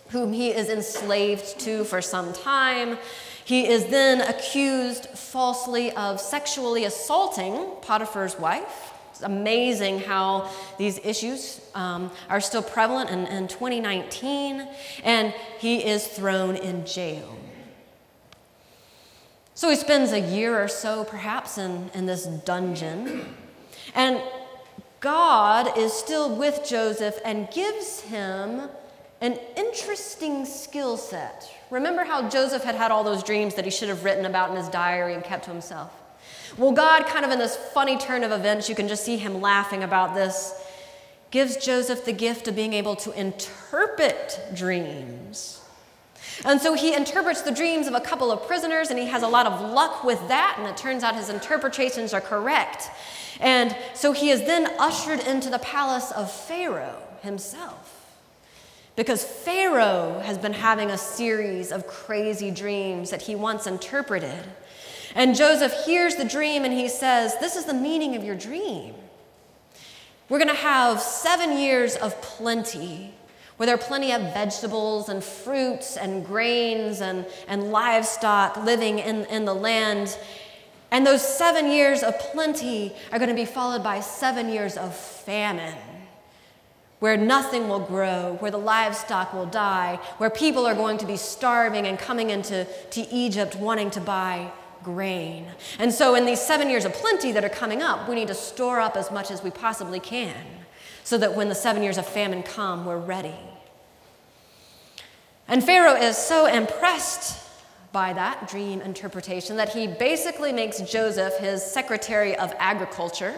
whom 0.10 0.34
he 0.34 0.50
is 0.50 0.70
enslaved 0.70 1.60
to 1.62 1.84
for 1.84 2.02
some 2.02 2.34
time. 2.34 2.98
He 3.46 3.68
is 3.68 3.88
then 3.88 4.22
accused 4.22 5.08
falsely 5.10 5.92
of 5.92 6.20
sexually 6.20 6.86
assaulting 6.86 7.68
Potiphar's 7.82 8.38
wife. 8.40 8.94
It's 9.12 9.22
amazing 9.22 10.00
how 10.00 10.50
these 10.78 11.00
issues 11.04 11.62
um, 11.76 12.10
are 12.30 12.42
still 12.42 12.64
prevalent 12.64 13.10
in, 13.10 13.28
in 13.28 13.48
2019, 13.48 14.68
and 15.04 15.34
he 15.60 15.84
is 15.86 16.08
thrown 16.08 16.56
in 16.56 16.86
jail. 16.86 17.38
So 19.56 19.70
he 19.70 19.76
spends 19.76 20.12
a 20.12 20.20
year 20.20 20.62
or 20.62 20.68
so, 20.68 21.04
perhaps, 21.04 21.58
in, 21.58 21.92
in 21.94 22.08
this 22.08 22.26
dungeon. 22.26 23.36
And 23.94 24.22
God 25.00 25.78
is 25.78 25.94
still 25.94 26.36
with 26.36 26.66
Joseph 26.68 27.20
and 27.24 27.52
gives 27.52 28.02
him 28.02 28.70
an 29.24 29.40
interesting 29.56 30.44
skill 30.44 30.98
set. 30.98 31.50
Remember 31.70 32.04
how 32.04 32.28
Joseph 32.28 32.66
had 32.66 32.76
had 32.76 32.92
all 32.92 33.06
those 33.06 33.24
dreams 33.24 33.56
that 33.56 33.64
he 33.64 33.72
should 33.72 33.88
have 33.88 34.04
written 34.04 34.26
about 34.26 34.50
in 34.50 34.58
his 34.58 34.68
diary 34.68 35.14
and 35.14 35.24
kept 35.24 35.46
to 35.46 35.50
himself? 35.50 35.94
Well, 36.58 36.74
God, 36.74 37.06
kind 37.06 37.24
of 37.24 37.32
in 37.32 37.40
this 37.40 37.56
funny 37.56 37.98
turn 37.98 38.26
of 38.26 38.34
events, 38.34 38.68
you 38.68 38.76
can 38.76 38.90
just 38.90 39.06
see 39.06 39.16
him 39.16 39.40
laughing 39.40 39.82
about 39.82 40.14
this, 40.14 40.54
gives 41.32 41.56
Joseph 41.56 42.04
the 42.04 42.12
gift 42.12 42.50
of 42.50 42.56
being 42.58 42.74
able 42.74 42.98
to 42.98 43.18
interpret 43.18 44.42
dreams. 44.54 45.62
And 46.44 46.60
so 46.60 46.74
he 46.74 46.94
interprets 46.94 47.44
the 47.44 47.52
dreams 47.52 47.88
of 47.88 47.94
a 47.94 48.02
couple 48.02 48.30
of 48.30 48.46
prisoners, 48.46 48.90
and 48.90 49.00
he 49.00 49.06
has 49.06 49.24
a 49.24 49.28
lot 49.30 49.48
of 49.48 49.72
luck 49.72 50.04
with 50.04 50.20
that, 50.28 50.58
and 50.60 50.68
it 50.68 50.76
turns 50.76 51.02
out 51.02 51.16
his 51.16 51.30
interpretations 51.30 52.14
are 52.14 52.22
correct. 52.22 52.90
And 53.40 53.74
so 53.94 54.12
he 54.12 54.32
is 54.32 54.42
then 54.42 54.68
ushered 54.80 55.22
into 55.22 55.50
the 55.50 55.60
palace 55.60 56.12
of 56.12 56.30
Pharaoh 56.30 57.02
himself. 57.22 58.03
Because 58.96 59.24
Pharaoh 59.24 60.22
has 60.24 60.38
been 60.38 60.54
having 60.54 60.92
a 60.92 60.98
series 60.98 61.72
of 61.72 61.88
crazy 61.88 62.52
dreams 62.52 63.10
that 63.10 63.24
he 63.24 63.36
once 63.36 63.66
interpreted. 63.66 64.44
And 65.16 65.36
Joseph 65.36 65.86
hears 65.86 66.16
the 66.16 66.26
dream 66.26 66.64
and 66.64 66.74
he 66.74 66.88
says, 66.88 67.38
This 67.40 67.56
is 67.56 67.66
the 67.66 67.74
meaning 67.74 68.16
of 68.16 68.24
your 68.24 68.36
dream. 68.36 68.94
We're 70.30 70.40
going 70.40 70.50
to 70.50 70.56
have 70.56 71.02
seven 71.02 71.58
years 71.58 71.96
of 71.96 72.20
plenty 72.22 73.14
where 73.58 73.68
there 73.68 73.76
are 73.76 73.78
plenty 73.78 74.12
of 74.12 74.22
vegetables 74.34 75.10
and 75.10 75.24
fruits 75.24 75.96
and 75.96 76.26
grains 76.26 77.02
and, 77.02 77.26
and 77.48 77.72
livestock 77.72 78.58
living 78.58 79.00
in, 79.00 79.26
in 79.26 79.46
the 79.46 79.54
land. 79.54 80.18
And 80.92 81.06
those 81.06 81.22
seven 81.22 81.70
years 81.72 82.04
of 82.04 82.18
plenty 82.20 82.94
are 83.12 83.20
going 83.20 83.30
to 83.30 83.36
be 83.36 83.46
followed 83.46 83.84
by 83.84 84.00
seven 84.00 84.50
years 84.50 84.76
of 84.76 84.96
famine, 84.96 85.78
where 87.04 87.18
nothing 87.18 87.68
will 87.68 87.82
grow, 87.82 88.38
where 88.40 88.50
the 88.50 88.58
livestock 88.58 89.34
will 89.34 89.46
die, 89.46 90.00
where 90.20 90.30
people 90.30 90.66
are 90.66 90.74
going 90.74 90.98
to 90.98 91.06
be 91.06 91.18
starving 91.18 91.86
and 91.86 92.00
coming 92.00 92.30
into 92.30 92.66
to 92.92 93.02
Egypt 93.14 93.58
wanting 93.58 93.92
to 93.92 94.00
buy 94.00 94.50
grain. 94.84 95.46
And 95.80 95.92
so, 95.92 96.16
in 96.16 96.26
these 96.26 96.40
seven 96.40 96.70
years 96.70 96.86
of 96.86 96.94
plenty 96.94 97.34
that 97.34 97.44
are 97.44 97.50
coming 97.50 97.82
up, 97.82 98.08
we 98.08 98.16
need 98.16 98.30
to 98.30 98.34
store 98.34 98.80
up 98.80 98.96
as 98.96 99.12
much 99.12 99.32
as 99.32 99.44
we 99.44 99.52
possibly 99.52 100.00
can 100.00 100.46
so 101.04 101.18
that 101.18 101.36
when 101.36 101.50
the 101.50 101.56
seven 101.56 101.84
years 101.84 101.98
of 101.98 102.08
famine 102.08 102.42
come, 102.42 102.86
we're 102.86 102.98
ready. 102.98 103.36
And 105.50 105.62
Pharaoh 105.62 106.00
is 106.00 106.16
so 106.16 106.46
impressed 106.46 107.46
by 107.92 108.14
that 108.14 108.48
dream 108.48 108.80
interpretation 108.80 109.58
that 109.58 109.74
he 109.74 109.88
basically 109.88 110.54
makes 110.54 110.80
Joseph 110.80 111.38
his 111.40 111.66
secretary 111.66 112.38
of 112.38 112.54
agriculture 112.60 113.36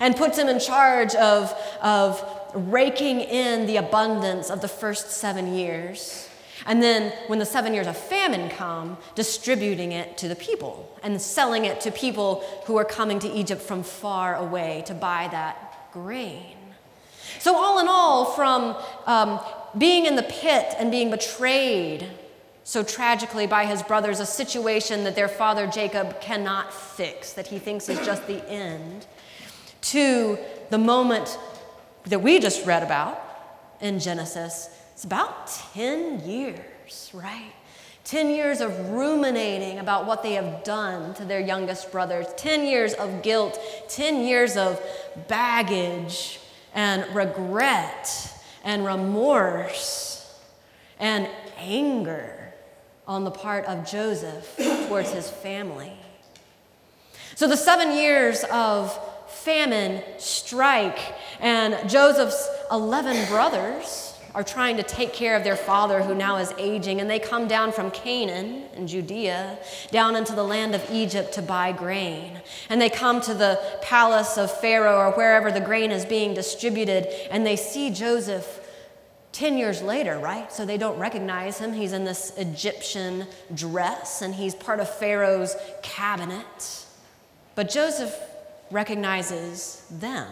and 0.00 0.16
puts 0.16 0.38
him 0.38 0.48
in 0.48 0.58
charge 0.58 1.14
of, 1.14 1.52
of 1.80 2.35
raking 2.54 3.20
in 3.20 3.66
the 3.66 3.76
abundance 3.76 4.50
of 4.50 4.60
the 4.60 4.68
first 4.68 5.10
seven 5.10 5.54
years. 5.54 6.28
And 6.64 6.82
then, 6.82 7.12
when 7.28 7.38
the 7.38 7.46
seven 7.46 7.74
years 7.74 7.86
of 7.86 7.96
famine 7.96 8.50
come, 8.50 8.96
distributing 9.14 9.92
it 9.92 10.16
to 10.18 10.28
the 10.28 10.34
people 10.34 10.98
and 11.02 11.20
selling 11.20 11.64
it 11.64 11.80
to 11.82 11.90
people 11.90 12.42
who 12.64 12.76
are 12.76 12.84
coming 12.84 13.18
to 13.20 13.32
Egypt 13.32 13.62
from 13.62 13.82
far 13.82 14.34
away 14.36 14.82
to 14.86 14.94
buy 14.94 15.28
that 15.30 15.92
grain. 15.92 16.56
So, 17.38 17.54
all 17.56 17.78
in 17.78 17.86
all, 17.88 18.24
from 18.24 18.76
um, 19.06 19.40
being 19.76 20.06
in 20.06 20.16
the 20.16 20.24
pit 20.24 20.74
and 20.78 20.90
being 20.90 21.10
betrayed 21.10 22.08
so 22.64 22.82
tragically 22.82 23.46
by 23.46 23.64
his 23.64 23.80
brothers, 23.84 24.18
a 24.18 24.26
situation 24.26 25.04
that 25.04 25.14
their 25.14 25.28
father 25.28 25.68
Jacob 25.68 26.20
cannot 26.20 26.74
fix, 26.74 27.32
that 27.34 27.46
he 27.46 27.60
thinks 27.60 27.88
is 27.88 28.04
just 28.04 28.26
the 28.26 28.44
end, 28.50 29.06
to 29.82 30.36
the 30.70 30.78
moment 30.78 31.38
that 32.06 32.20
we 32.20 32.38
just 32.38 32.64
read 32.66 32.82
about 32.82 33.20
in 33.80 33.98
Genesis, 33.98 34.70
it's 34.92 35.04
about 35.04 35.48
10 35.74 36.20
years, 36.20 37.10
right? 37.12 37.52
10 38.04 38.30
years 38.30 38.60
of 38.60 38.90
ruminating 38.90 39.80
about 39.80 40.06
what 40.06 40.22
they 40.22 40.34
have 40.34 40.62
done 40.62 41.12
to 41.14 41.24
their 41.24 41.40
youngest 41.40 41.90
brothers, 41.90 42.26
10 42.36 42.64
years 42.64 42.94
of 42.94 43.22
guilt, 43.22 43.58
10 43.88 44.24
years 44.24 44.56
of 44.56 44.80
baggage 45.26 46.38
and 46.72 47.04
regret 47.14 48.32
and 48.62 48.86
remorse 48.86 50.40
and 51.00 51.28
anger 51.58 52.54
on 53.08 53.24
the 53.24 53.30
part 53.30 53.64
of 53.64 53.84
Joseph 53.84 54.56
towards 54.88 55.10
his 55.10 55.28
family. 55.28 55.92
So 57.34 57.48
the 57.48 57.56
seven 57.56 57.92
years 57.96 58.44
of 58.52 58.96
famine 59.46 60.02
strike, 60.18 60.98
and 61.38 61.88
Joseph's 61.88 62.48
11 62.72 63.28
brothers 63.28 64.18
are 64.34 64.42
trying 64.42 64.76
to 64.76 64.82
take 64.82 65.12
care 65.12 65.36
of 65.36 65.44
their 65.44 65.54
father 65.54 66.02
who 66.02 66.16
now 66.16 66.36
is 66.38 66.52
aging, 66.58 67.00
and 67.00 67.08
they 67.08 67.20
come 67.20 67.46
down 67.46 67.70
from 67.70 67.92
Canaan 67.92 68.64
in 68.74 68.88
Judea 68.88 69.56
down 69.92 70.16
into 70.16 70.34
the 70.34 70.42
land 70.42 70.74
of 70.74 70.84
Egypt 70.90 71.32
to 71.34 71.42
buy 71.42 71.70
grain. 71.70 72.40
And 72.68 72.80
they 72.80 72.90
come 72.90 73.20
to 73.20 73.34
the 73.34 73.60
palace 73.82 74.36
of 74.36 74.50
Pharaoh 74.50 74.96
or 74.96 75.12
wherever 75.12 75.52
the 75.52 75.60
grain 75.60 75.92
is 75.92 76.04
being 76.04 76.34
distributed, 76.34 77.06
and 77.30 77.46
they 77.46 77.54
see 77.54 77.90
Joseph 77.90 78.68
10 79.30 79.58
years 79.58 79.80
later, 79.80 80.18
right? 80.18 80.52
So 80.52 80.66
they 80.66 80.76
don't 80.76 80.98
recognize 80.98 81.58
him. 81.58 81.72
He's 81.72 81.92
in 81.92 82.04
this 82.04 82.36
Egyptian 82.36 83.28
dress 83.54 84.22
and 84.22 84.34
he's 84.34 84.56
part 84.56 84.80
of 84.80 84.88
Pharaoh's 84.88 85.54
cabinet. 85.82 86.84
But 87.54 87.68
Joseph 87.68 88.12
recognizes 88.70 89.86
them. 89.90 90.28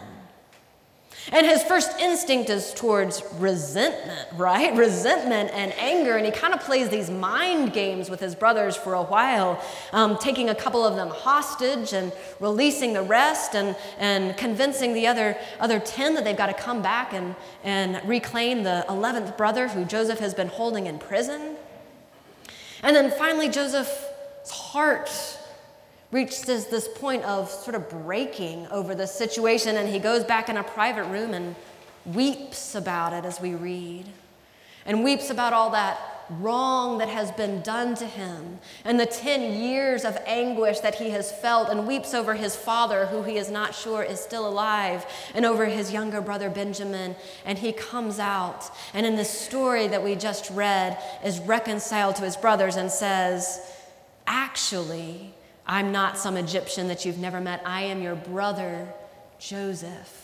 And 1.31 1.45
his 1.45 1.63
first 1.63 1.99
instinct 1.99 2.51
is 2.51 2.71
towards 2.73 3.23
resentment, 3.39 4.27
right? 4.35 4.75
Resentment 4.75 5.49
and 5.53 5.73
anger. 5.73 6.17
And 6.17 6.25
he 6.25 6.31
kind 6.31 6.53
of 6.53 6.59
plays 6.59 6.89
these 6.89 7.09
mind 7.09 7.73
games 7.73 8.11
with 8.11 8.19
his 8.19 8.35
brothers 8.35 8.75
for 8.75 8.93
a 8.93 9.01
while, 9.01 9.63
um, 9.91 10.19
taking 10.19 10.49
a 10.49 10.55
couple 10.55 10.85
of 10.85 10.95
them 10.95 11.09
hostage 11.09 11.93
and 11.93 12.13
releasing 12.39 12.93
the 12.93 13.01
rest 13.01 13.55
and, 13.55 13.75
and 13.97 14.37
convincing 14.37 14.93
the 14.93 15.07
other, 15.07 15.35
other 15.59 15.79
10 15.79 16.13
that 16.13 16.23
they've 16.23 16.37
got 16.37 16.47
to 16.47 16.53
come 16.53 16.83
back 16.83 17.13
and, 17.13 17.35
and 17.63 18.07
reclaim 18.07 18.61
the 18.61 18.85
11th 18.87 19.35
brother 19.35 19.67
who 19.67 19.83
Joseph 19.83 20.19
has 20.19 20.35
been 20.35 20.47
holding 20.47 20.85
in 20.85 20.99
prison. 20.99 21.55
And 22.83 22.95
then 22.95 23.09
finally, 23.09 23.49
Joseph's 23.49 24.51
heart 24.51 25.09
reaches 26.15 26.67
this 26.67 26.87
point 26.87 27.21
of 27.25 27.49
sort 27.49 27.75
of 27.75 27.89
breaking 27.89 28.65
over 28.67 28.95
the 28.95 29.05
situation, 29.05 29.75
and 29.75 29.89
he 29.89 29.99
goes 29.99 30.23
back 30.23 30.47
in 30.47 30.55
a 30.55 30.63
private 30.63 31.03
room 31.07 31.33
and 31.33 31.53
weeps 32.05 32.73
about 32.73 33.11
it 33.11 33.25
as 33.25 33.41
we 33.41 33.53
read, 33.53 34.05
and 34.85 35.03
weeps 35.03 35.29
about 35.29 35.51
all 35.51 35.71
that 35.71 35.99
wrong 36.39 36.99
that 36.99 37.09
has 37.09 37.31
been 37.31 37.61
done 37.63 37.95
to 37.95 38.05
him, 38.05 38.57
and 38.85 38.97
the 38.97 39.05
10 39.05 39.61
years 39.61 40.05
of 40.05 40.17
anguish 40.25 40.79
that 40.79 40.95
he 40.95 41.09
has 41.09 41.33
felt, 41.33 41.67
and 41.67 41.85
weeps 41.85 42.13
over 42.13 42.33
his 42.33 42.55
father, 42.55 43.07
who 43.07 43.21
he 43.21 43.35
is 43.35 43.51
not 43.51 43.75
sure 43.75 44.01
is 44.01 44.17
still 44.17 44.47
alive, 44.47 45.05
and 45.33 45.45
over 45.45 45.65
his 45.65 45.91
younger 45.91 46.21
brother 46.21 46.49
Benjamin. 46.49 47.13
And 47.43 47.59
he 47.59 47.73
comes 47.73 48.19
out, 48.19 48.71
and 48.93 49.05
in 49.05 49.17
the 49.17 49.25
story 49.25 49.89
that 49.89 50.01
we 50.01 50.15
just 50.15 50.49
read, 50.51 50.97
is 51.25 51.41
reconciled 51.41 52.15
to 52.15 52.23
his 52.23 52.37
brothers 52.37 52.77
and 52.77 52.89
says, 52.89 53.59
Actually, 54.25 55.34
I'm 55.67 55.91
not 55.91 56.17
some 56.17 56.37
Egyptian 56.37 56.87
that 56.89 57.05
you've 57.05 57.17
never 57.17 57.41
met. 57.41 57.61
I 57.65 57.81
am 57.83 58.01
your 58.01 58.15
brother, 58.15 58.87
Joseph. 59.39 60.21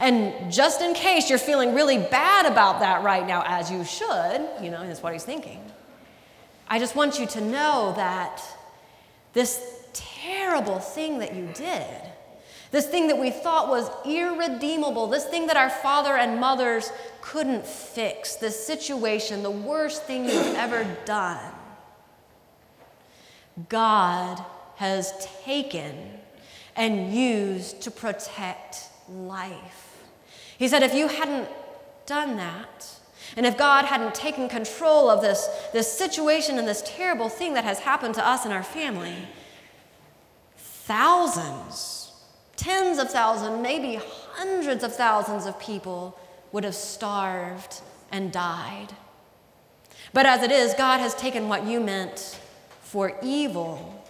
And 0.00 0.52
just 0.52 0.82
in 0.82 0.94
case 0.94 1.30
you're 1.30 1.38
feeling 1.38 1.74
really 1.74 1.98
bad 1.98 2.46
about 2.46 2.80
that 2.80 3.02
right 3.02 3.26
now, 3.26 3.42
as 3.46 3.70
you 3.70 3.84
should, 3.84 4.46
you 4.60 4.70
know, 4.70 4.86
that's 4.86 5.02
what 5.02 5.12
he's 5.12 5.24
thinking. 5.24 5.60
I 6.68 6.78
just 6.78 6.94
want 6.94 7.18
you 7.18 7.26
to 7.26 7.40
know 7.40 7.94
that 7.96 8.42
this 9.32 9.78
terrible 9.94 10.78
thing 10.78 11.20
that 11.20 11.34
you 11.34 11.48
did, 11.54 12.00
this 12.70 12.86
thing 12.86 13.08
that 13.08 13.16
we 13.16 13.30
thought 13.30 13.68
was 13.68 13.90
irredeemable, 14.04 15.06
this 15.06 15.24
thing 15.24 15.46
that 15.46 15.56
our 15.56 15.70
father 15.70 16.16
and 16.16 16.38
mothers 16.38 16.92
couldn't 17.22 17.66
fix, 17.66 18.36
this 18.36 18.66
situation, 18.66 19.42
the 19.42 19.50
worst 19.50 20.04
thing 20.04 20.24
you've 20.24 20.54
ever 20.56 20.86
done, 21.06 21.52
God 23.68 24.44
has 24.76 25.28
taken 25.44 25.94
and 26.76 27.12
used 27.12 27.82
to 27.82 27.90
protect 27.90 28.88
life. 29.10 30.04
He 30.58 30.68
said, 30.68 30.82
if 30.82 30.94
you 30.94 31.08
hadn't 31.08 31.48
done 32.06 32.36
that, 32.36 32.94
and 33.36 33.44
if 33.44 33.58
God 33.58 33.84
hadn't 33.84 34.14
taken 34.14 34.48
control 34.48 35.10
of 35.10 35.20
this, 35.20 35.48
this 35.72 35.92
situation 35.92 36.58
and 36.58 36.66
this 36.66 36.82
terrible 36.86 37.28
thing 37.28 37.54
that 37.54 37.64
has 37.64 37.80
happened 37.80 38.14
to 38.14 38.26
us 38.26 38.44
and 38.44 38.54
our 38.54 38.62
family, 38.62 39.16
thousands, 40.56 42.12
tens 42.56 42.98
of 42.98 43.10
thousands, 43.10 43.60
maybe 43.62 44.00
hundreds 44.32 44.82
of 44.82 44.94
thousands 44.94 45.46
of 45.46 45.58
people 45.60 46.18
would 46.52 46.64
have 46.64 46.74
starved 46.74 47.80
and 48.10 48.32
died. 48.32 48.88
But 50.12 50.26
as 50.26 50.42
it 50.42 50.50
is, 50.50 50.74
God 50.74 50.98
has 51.00 51.14
taken 51.14 51.48
what 51.48 51.66
you 51.66 51.80
meant 51.80 52.40
for 52.88 53.14
evil 53.22 54.02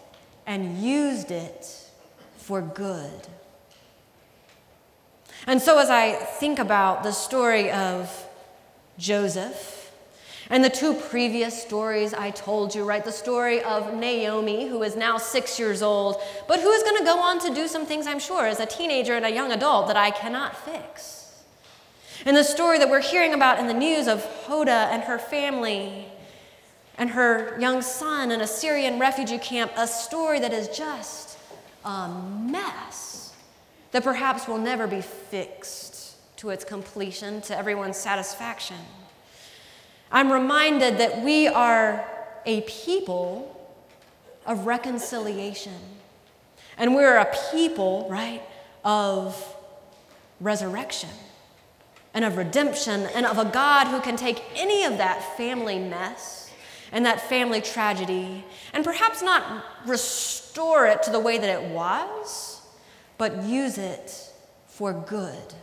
and 0.46 0.78
used 0.78 1.32
it 1.32 1.66
for 2.36 2.62
good. 2.62 3.26
And 5.48 5.60
so, 5.60 5.78
as 5.78 5.90
I 5.90 6.12
think 6.12 6.60
about 6.60 7.02
the 7.02 7.10
story 7.10 7.72
of 7.72 8.08
Joseph 8.96 9.92
and 10.48 10.64
the 10.64 10.70
two 10.70 10.94
previous 10.94 11.60
stories 11.60 12.14
I 12.14 12.30
told 12.30 12.72
you, 12.72 12.84
right? 12.84 13.04
The 13.04 13.10
story 13.10 13.62
of 13.62 13.94
Naomi, 13.94 14.68
who 14.68 14.84
is 14.84 14.94
now 14.94 15.18
six 15.18 15.58
years 15.58 15.82
old, 15.82 16.22
but 16.46 16.60
who 16.60 16.70
is 16.70 16.84
going 16.84 16.98
to 16.98 17.04
go 17.04 17.18
on 17.18 17.40
to 17.40 17.52
do 17.52 17.66
some 17.66 17.84
things, 17.84 18.06
I'm 18.06 18.20
sure, 18.20 18.46
as 18.46 18.60
a 18.60 18.66
teenager 18.66 19.14
and 19.14 19.26
a 19.26 19.32
young 19.32 19.50
adult 19.50 19.88
that 19.88 19.96
I 19.96 20.12
cannot 20.12 20.56
fix. 20.56 21.42
And 22.24 22.36
the 22.36 22.44
story 22.44 22.78
that 22.78 22.88
we're 22.88 23.02
hearing 23.02 23.34
about 23.34 23.58
in 23.58 23.66
the 23.66 23.74
news 23.74 24.06
of 24.06 24.24
Hoda 24.46 24.88
and 24.92 25.02
her 25.02 25.18
family 25.18 26.06
and 26.98 27.10
her 27.10 27.58
young 27.58 27.80
son 27.80 28.30
in 28.30 28.40
a 28.40 28.46
Syrian 28.46 28.98
refugee 28.98 29.38
camp, 29.38 29.72
a 29.76 29.86
story 29.86 30.40
that 30.40 30.52
is 30.52 30.68
just 30.68 31.38
a 31.84 32.08
mess 32.08 33.32
that 33.92 34.04
perhaps 34.04 34.46
will 34.46 34.58
never 34.58 34.86
be 34.86 35.00
fixed 35.00 36.16
to 36.36 36.50
its 36.50 36.64
completion, 36.64 37.40
to 37.42 37.56
everyone's 37.56 37.96
satisfaction. 37.96 38.76
I'm 40.10 40.30
reminded 40.30 40.98
that 40.98 41.22
we 41.22 41.48
are 41.48 42.04
a 42.44 42.62
people 42.62 43.54
of 44.46 44.66
reconciliation. 44.66 45.74
And 46.78 46.94
we're 46.94 47.16
a 47.16 47.34
people, 47.52 48.06
right, 48.10 48.42
of 48.84 49.56
resurrection 50.40 51.10
and 52.14 52.24
of 52.24 52.36
redemption 52.36 53.02
and 53.14 53.26
of 53.26 53.38
a 53.38 53.44
God 53.44 53.88
who 53.88 54.00
can 54.00 54.16
take 54.16 54.42
any 54.54 54.84
of 54.84 54.98
that 54.98 55.36
family 55.36 55.78
mess 55.78 56.47
and 56.92 57.04
that 57.06 57.20
family 57.28 57.60
tragedy, 57.60 58.44
and 58.72 58.84
perhaps 58.84 59.22
not 59.22 59.64
restore 59.86 60.86
it 60.86 61.02
to 61.02 61.10
the 61.10 61.20
way 61.20 61.38
that 61.38 61.48
it 61.48 61.70
was, 61.70 62.60
but 63.16 63.42
use 63.44 63.78
it 63.78 64.32
for 64.66 64.92
good. 64.92 65.54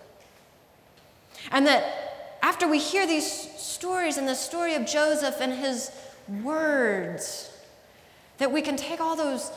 And 1.52 1.66
that 1.68 2.38
after 2.42 2.68
we 2.68 2.80
hear 2.80 3.08
these 3.08 3.30
stories 3.60 4.18
and 4.18 4.28
the 4.28 4.36
story 4.36 4.76
of 4.76 4.86
Joseph 4.86 5.38
and 5.40 5.54
his 5.54 5.92
words, 6.44 7.52
that 8.38 8.52
we 8.52 8.62
can 8.62 8.76
take 8.76 9.00
all 9.00 9.16
those 9.16 9.52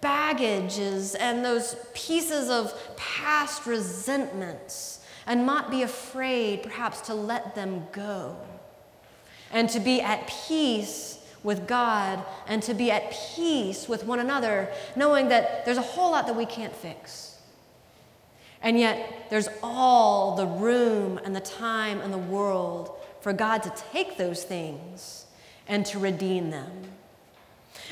baggages 0.00 1.14
and 1.14 1.44
those 1.44 1.76
pieces 1.94 2.50
of 2.50 2.74
past 2.96 3.66
resentments 3.66 5.04
and 5.26 5.46
not 5.46 5.70
be 5.70 5.82
afraid, 5.82 6.62
perhaps, 6.62 7.00
to 7.02 7.14
let 7.14 7.54
them 7.54 7.86
go 7.92 8.36
and 9.52 9.68
to 9.70 9.80
be 9.80 10.00
at 10.00 10.26
peace 10.46 11.18
with 11.42 11.66
God 11.66 12.24
and 12.46 12.62
to 12.64 12.74
be 12.74 12.90
at 12.90 13.10
peace 13.34 13.88
with 13.88 14.04
one 14.04 14.18
another, 14.18 14.68
knowing 14.94 15.28
that 15.28 15.64
there's 15.64 15.78
a 15.78 15.82
whole 15.82 16.12
lot 16.12 16.26
that 16.26 16.36
we 16.36 16.46
can't 16.46 16.74
fix. 16.74 17.38
And 18.62 18.78
yet, 18.78 19.26
there's 19.30 19.48
all 19.62 20.36
the 20.36 20.46
room 20.46 21.18
and 21.24 21.34
the 21.34 21.40
time 21.40 22.00
and 22.00 22.12
the 22.12 22.18
world 22.18 22.90
for 23.22 23.32
God 23.32 23.62
to 23.62 23.72
take 23.92 24.18
those 24.18 24.44
things 24.44 25.24
and 25.66 25.86
to 25.86 25.98
redeem 25.98 26.50
them. 26.50 26.70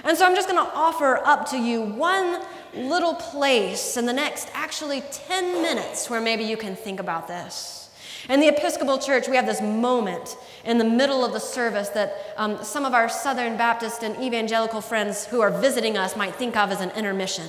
And 0.05 0.17
so 0.17 0.27
I'm 0.27 0.35
just 0.35 0.49
going 0.49 0.65
to 0.65 0.73
offer 0.75 1.19
up 1.25 1.49
to 1.51 1.59
you 1.59 1.83
one 1.83 2.43
little 2.75 3.15
place 3.15 3.97
in 3.97 4.05
the 4.05 4.13
next 4.13 4.51
actually 4.53 5.03
10 5.11 5.63
minutes 5.63 6.11
where 6.11 6.21
maybe 6.21 6.45
you 6.45 6.57
can 6.57 6.77
think 6.77 7.01
about 7.01 7.29
this. 7.29 7.88
In 8.29 8.41
the 8.41 8.49
Episcopal 8.49 8.99
Church, 8.99 9.29
we 9.29 9.37
have 9.37 9.47
this 9.47 9.61
moment 9.61 10.37
in 10.65 10.79
the 10.79 10.85
middle 10.85 11.25
of 11.25 11.33
the 11.33 11.41
service 11.41 11.89
that 11.91 12.35
um, 12.37 12.63
some 12.63 12.85
of 12.85 12.93
our 12.93 13.09
Southern 13.09 13.57
Baptist 13.57 14.03
and 14.03 14.21
evangelical 14.23 14.81
friends 14.81 15.27
who 15.27 15.41
are 15.41 15.51
visiting 15.51 15.97
us 15.97 16.17
might 16.17 16.35
think 16.35 16.57
of 16.57 16.71
as 16.71 16.81
an 16.81 16.91
intermission. 16.91 17.47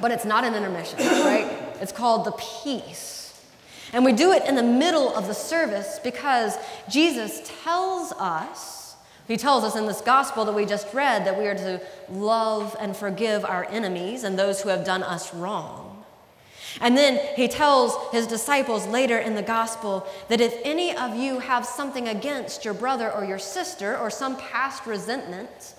but 0.00 0.10
it's 0.10 0.24
not 0.24 0.44
an 0.44 0.54
intermission, 0.54 0.98
right? 0.98 1.50
It's 1.80 1.92
called 1.92 2.24
the 2.24 2.32
peace. 2.32 3.42
And 3.92 4.04
we 4.04 4.12
do 4.12 4.32
it 4.32 4.44
in 4.44 4.54
the 4.54 4.62
middle 4.62 5.14
of 5.14 5.28
the 5.28 5.34
service 5.34 5.98
because 6.02 6.56
Jesus 6.88 7.50
tells 7.62 8.12
us, 8.12 8.96
he 9.26 9.36
tells 9.36 9.64
us 9.64 9.76
in 9.76 9.86
this 9.86 10.02
gospel 10.02 10.44
that 10.44 10.54
we 10.54 10.66
just 10.66 10.92
read, 10.92 11.24
that 11.26 11.38
we 11.38 11.46
are 11.46 11.54
to 11.54 11.80
love 12.10 12.76
and 12.78 12.94
forgive 12.96 13.44
our 13.44 13.64
enemies 13.70 14.24
and 14.24 14.38
those 14.38 14.60
who 14.60 14.68
have 14.68 14.84
done 14.84 15.02
us 15.02 15.32
wrong. 15.32 15.93
And 16.80 16.96
then 16.96 17.20
he 17.36 17.48
tells 17.48 17.96
his 18.12 18.26
disciples 18.26 18.86
later 18.86 19.18
in 19.18 19.34
the 19.34 19.42
gospel 19.42 20.06
that 20.28 20.40
if 20.40 20.54
any 20.64 20.96
of 20.96 21.14
you 21.14 21.38
have 21.38 21.64
something 21.64 22.08
against 22.08 22.64
your 22.64 22.74
brother 22.74 23.12
or 23.12 23.24
your 23.24 23.38
sister 23.38 23.96
or 23.96 24.10
some 24.10 24.36
past 24.36 24.86
resentment, 24.86 25.74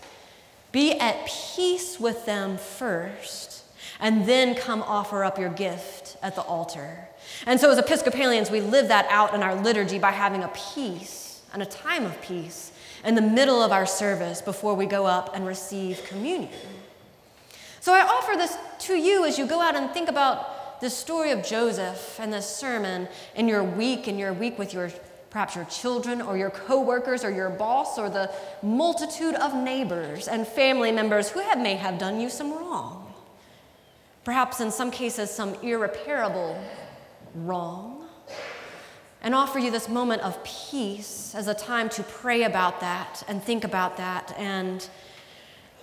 be 0.71 0.99
at 0.99 1.25
peace 1.25 1.99
with 1.99 2.25
them 2.25 2.57
first, 2.57 3.63
and 3.99 4.25
then 4.25 4.55
come 4.55 4.83
offer 4.83 5.23
up 5.23 5.39
your 5.39 5.49
gift 5.49 6.17
at 6.21 6.35
the 6.35 6.41
altar. 6.41 7.07
And 7.45 7.59
so, 7.59 7.71
as 7.71 7.77
Episcopalians, 7.77 8.51
we 8.51 8.61
live 8.61 8.89
that 8.89 9.07
out 9.09 9.33
in 9.33 9.41
our 9.41 9.55
liturgy 9.55 9.99
by 9.99 10.11
having 10.11 10.43
a 10.43 10.49
peace 10.49 11.43
and 11.53 11.61
a 11.61 11.65
time 11.65 12.05
of 12.05 12.21
peace 12.21 12.71
in 13.05 13.15
the 13.15 13.21
middle 13.21 13.61
of 13.61 13.71
our 13.71 13.85
service 13.85 14.41
before 14.41 14.73
we 14.73 14.85
go 14.85 15.05
up 15.05 15.35
and 15.35 15.45
receive 15.45 16.03
communion. 16.03 16.51
So, 17.79 17.93
I 17.93 18.01
offer 18.01 18.35
this 18.35 18.57
to 18.87 18.95
you 18.95 19.25
as 19.25 19.37
you 19.37 19.45
go 19.45 19.61
out 19.61 19.75
and 19.75 19.91
think 19.91 20.09
about 20.09 20.54
the 20.85 20.89
story 20.91 21.31
of 21.31 21.43
Joseph 21.43 22.19
and 22.19 22.31
this 22.31 22.47
sermon 22.47 23.07
in 23.33 23.47
your 23.47 23.63
week, 23.63 24.07
in 24.07 24.19
your 24.19 24.33
week 24.33 24.59
with 24.59 24.71
your 24.71 24.91
perhaps 25.31 25.55
your 25.55 25.65
children 25.65 26.21
or 26.21 26.37
your 26.37 26.51
coworkers 26.51 27.23
or 27.23 27.31
your 27.31 27.49
boss 27.49 27.97
or 27.97 28.07
the 28.07 28.29
multitude 28.61 29.33
of 29.33 29.55
neighbors 29.55 30.27
and 30.27 30.47
family 30.47 30.91
members 30.91 31.27
who 31.27 31.39
have, 31.39 31.57
may 31.57 31.73
have 31.73 31.97
done 31.97 32.19
you 32.21 32.29
some 32.29 32.51
wrong. 32.51 33.11
Perhaps 34.23 34.61
in 34.61 34.69
some 34.69 34.91
cases, 34.91 35.31
some 35.31 35.55
irreparable 35.55 36.55
wrong. 37.33 38.07
And 39.23 39.33
offer 39.33 39.57
you 39.57 39.71
this 39.71 39.89
moment 39.89 40.21
of 40.21 40.37
peace 40.43 41.33
as 41.33 41.47
a 41.47 41.55
time 41.55 41.89
to 41.89 42.03
pray 42.03 42.43
about 42.43 42.79
that 42.81 43.23
and 43.27 43.41
think 43.41 43.63
about 43.63 43.97
that. 43.97 44.35
And 44.37 44.87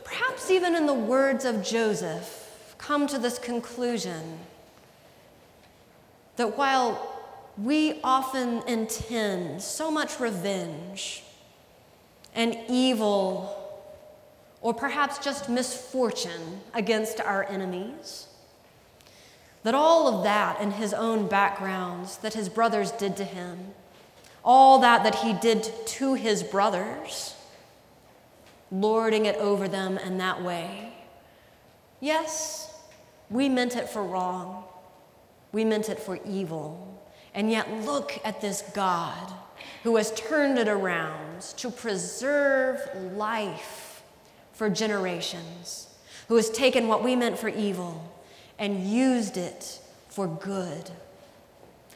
perhaps 0.04 0.48
even 0.48 0.76
in 0.76 0.86
the 0.86 0.94
words 0.94 1.44
of 1.44 1.60
Joseph, 1.64 2.76
come 2.78 3.08
to 3.08 3.18
this 3.18 3.40
conclusion 3.40 4.38
that 6.36 6.56
while 6.56 7.08
we 7.58 8.00
often 8.02 8.62
intend 8.66 9.60
so 9.60 9.90
much 9.90 10.18
revenge 10.18 11.22
and 12.34 12.56
evil, 12.68 13.58
or 14.62 14.72
perhaps 14.72 15.18
just 15.18 15.48
misfortune 15.48 16.60
against 16.72 17.20
our 17.20 17.44
enemies, 17.44 18.28
that 19.64 19.74
all 19.74 20.08
of 20.08 20.24
that 20.24 20.60
in 20.60 20.72
his 20.72 20.94
own 20.94 21.28
backgrounds 21.28 22.16
that 22.18 22.34
his 22.34 22.48
brothers 22.48 22.90
did 22.92 23.16
to 23.16 23.24
him, 23.24 23.58
all 24.44 24.78
that 24.78 25.04
that 25.04 25.16
he 25.16 25.34
did 25.34 25.70
to 25.86 26.14
his 26.14 26.42
brothers, 26.42 27.34
lording 28.70 29.26
it 29.26 29.36
over 29.36 29.68
them 29.68 29.98
in 29.98 30.18
that 30.18 30.42
way. 30.42 30.92
Yes, 32.00 32.74
we 33.30 33.48
meant 33.48 33.76
it 33.76 33.88
for 33.88 34.02
wrong. 34.02 34.64
We 35.52 35.64
meant 35.64 35.88
it 35.88 35.98
for 35.98 36.18
evil. 36.26 37.02
And 37.34 37.50
yet, 37.50 37.70
look 37.84 38.18
at 38.24 38.40
this 38.40 38.62
God 38.74 39.32
who 39.84 39.96
has 39.96 40.12
turned 40.12 40.58
it 40.58 40.68
around 40.68 41.42
to 41.58 41.70
preserve 41.70 42.80
life 43.14 44.02
for 44.52 44.68
generations, 44.70 45.88
who 46.28 46.36
has 46.36 46.50
taken 46.50 46.88
what 46.88 47.02
we 47.02 47.16
meant 47.16 47.38
for 47.38 47.48
evil 47.48 48.12
and 48.58 48.86
used 48.86 49.36
it 49.36 49.80
for 50.08 50.26
good. 50.26 50.90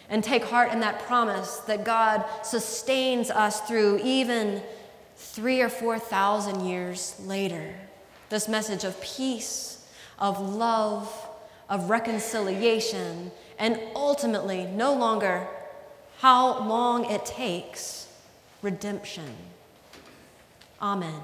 And 0.09 0.23
take 0.23 0.45
heart 0.45 0.73
in 0.73 0.81
that 0.81 1.01
promise 1.01 1.59
that 1.67 1.85
God 1.85 2.25
sustains 2.43 3.31
us 3.31 3.61
through 3.63 4.01
even 4.05 4.63
three 5.17 5.61
or 5.61 5.69
four 5.69 5.99
thousand 5.99 6.61
years 6.67 7.17
later. 7.21 7.75
this 8.29 8.49
message 8.49 8.85
of 8.85 9.01
peace, 9.01 9.87
of 10.19 10.41
love, 10.41 11.11
of 11.69 11.91
reconciliation, 11.91 13.31
and 13.59 13.81
ultimately, 13.95 14.65
no 14.65 14.95
longer 14.95 15.49
how 16.19 16.67
long 16.67 17.05
it 17.11 17.25
takes, 17.25 18.09
redemption. 18.63 19.37
Amen. 20.81 21.21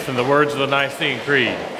faith 0.00 0.08
in 0.08 0.16
the 0.16 0.24
words 0.24 0.52
of 0.52 0.58
the 0.58 0.66
Nicene 0.66 1.18
Creed. 1.20 1.79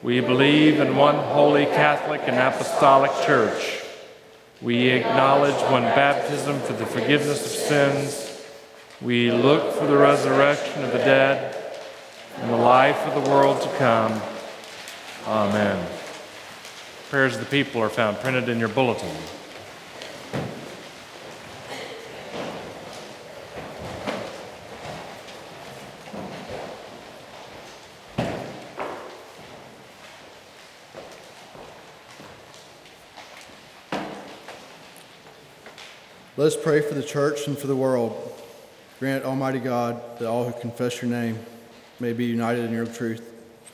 We 0.00 0.20
believe 0.20 0.78
in 0.78 0.94
one 0.94 1.16
holy 1.16 1.66
Catholic 1.66 2.20
and 2.26 2.36
Apostolic 2.36 3.10
Church. 3.26 3.82
We 4.62 4.90
acknowledge 4.90 5.60
one 5.72 5.82
baptism 5.82 6.60
for 6.60 6.72
the 6.72 6.86
forgiveness 6.86 7.44
of 7.44 7.50
sins. 7.50 8.46
We 9.00 9.32
look 9.32 9.74
for 9.74 9.86
the 9.86 9.96
resurrection 9.96 10.84
of 10.84 10.92
the 10.92 10.98
dead 10.98 11.56
and 12.36 12.50
the 12.50 12.56
life 12.56 12.98
of 13.06 13.24
the 13.24 13.30
world 13.30 13.60
to 13.62 13.68
come. 13.76 14.20
Amen. 15.26 15.84
Prayers 17.10 17.34
of 17.34 17.40
the 17.40 17.46
people 17.46 17.82
are 17.82 17.88
found 17.88 18.18
printed 18.18 18.48
in 18.48 18.60
your 18.60 18.68
bulletin. 18.68 19.10
Let 36.38 36.46
us 36.46 36.56
pray 36.56 36.80
for 36.82 36.94
the 36.94 37.02
church 37.02 37.48
and 37.48 37.58
for 37.58 37.66
the 37.66 37.74
world. 37.74 38.14
Grant, 39.00 39.24
Almighty 39.24 39.58
God, 39.58 40.00
that 40.20 40.28
all 40.28 40.48
who 40.48 40.60
confess 40.60 41.02
your 41.02 41.10
name 41.10 41.36
may 41.98 42.12
be 42.12 42.26
united 42.26 42.64
in 42.64 42.72
your 42.72 42.86
truth, 42.86 43.28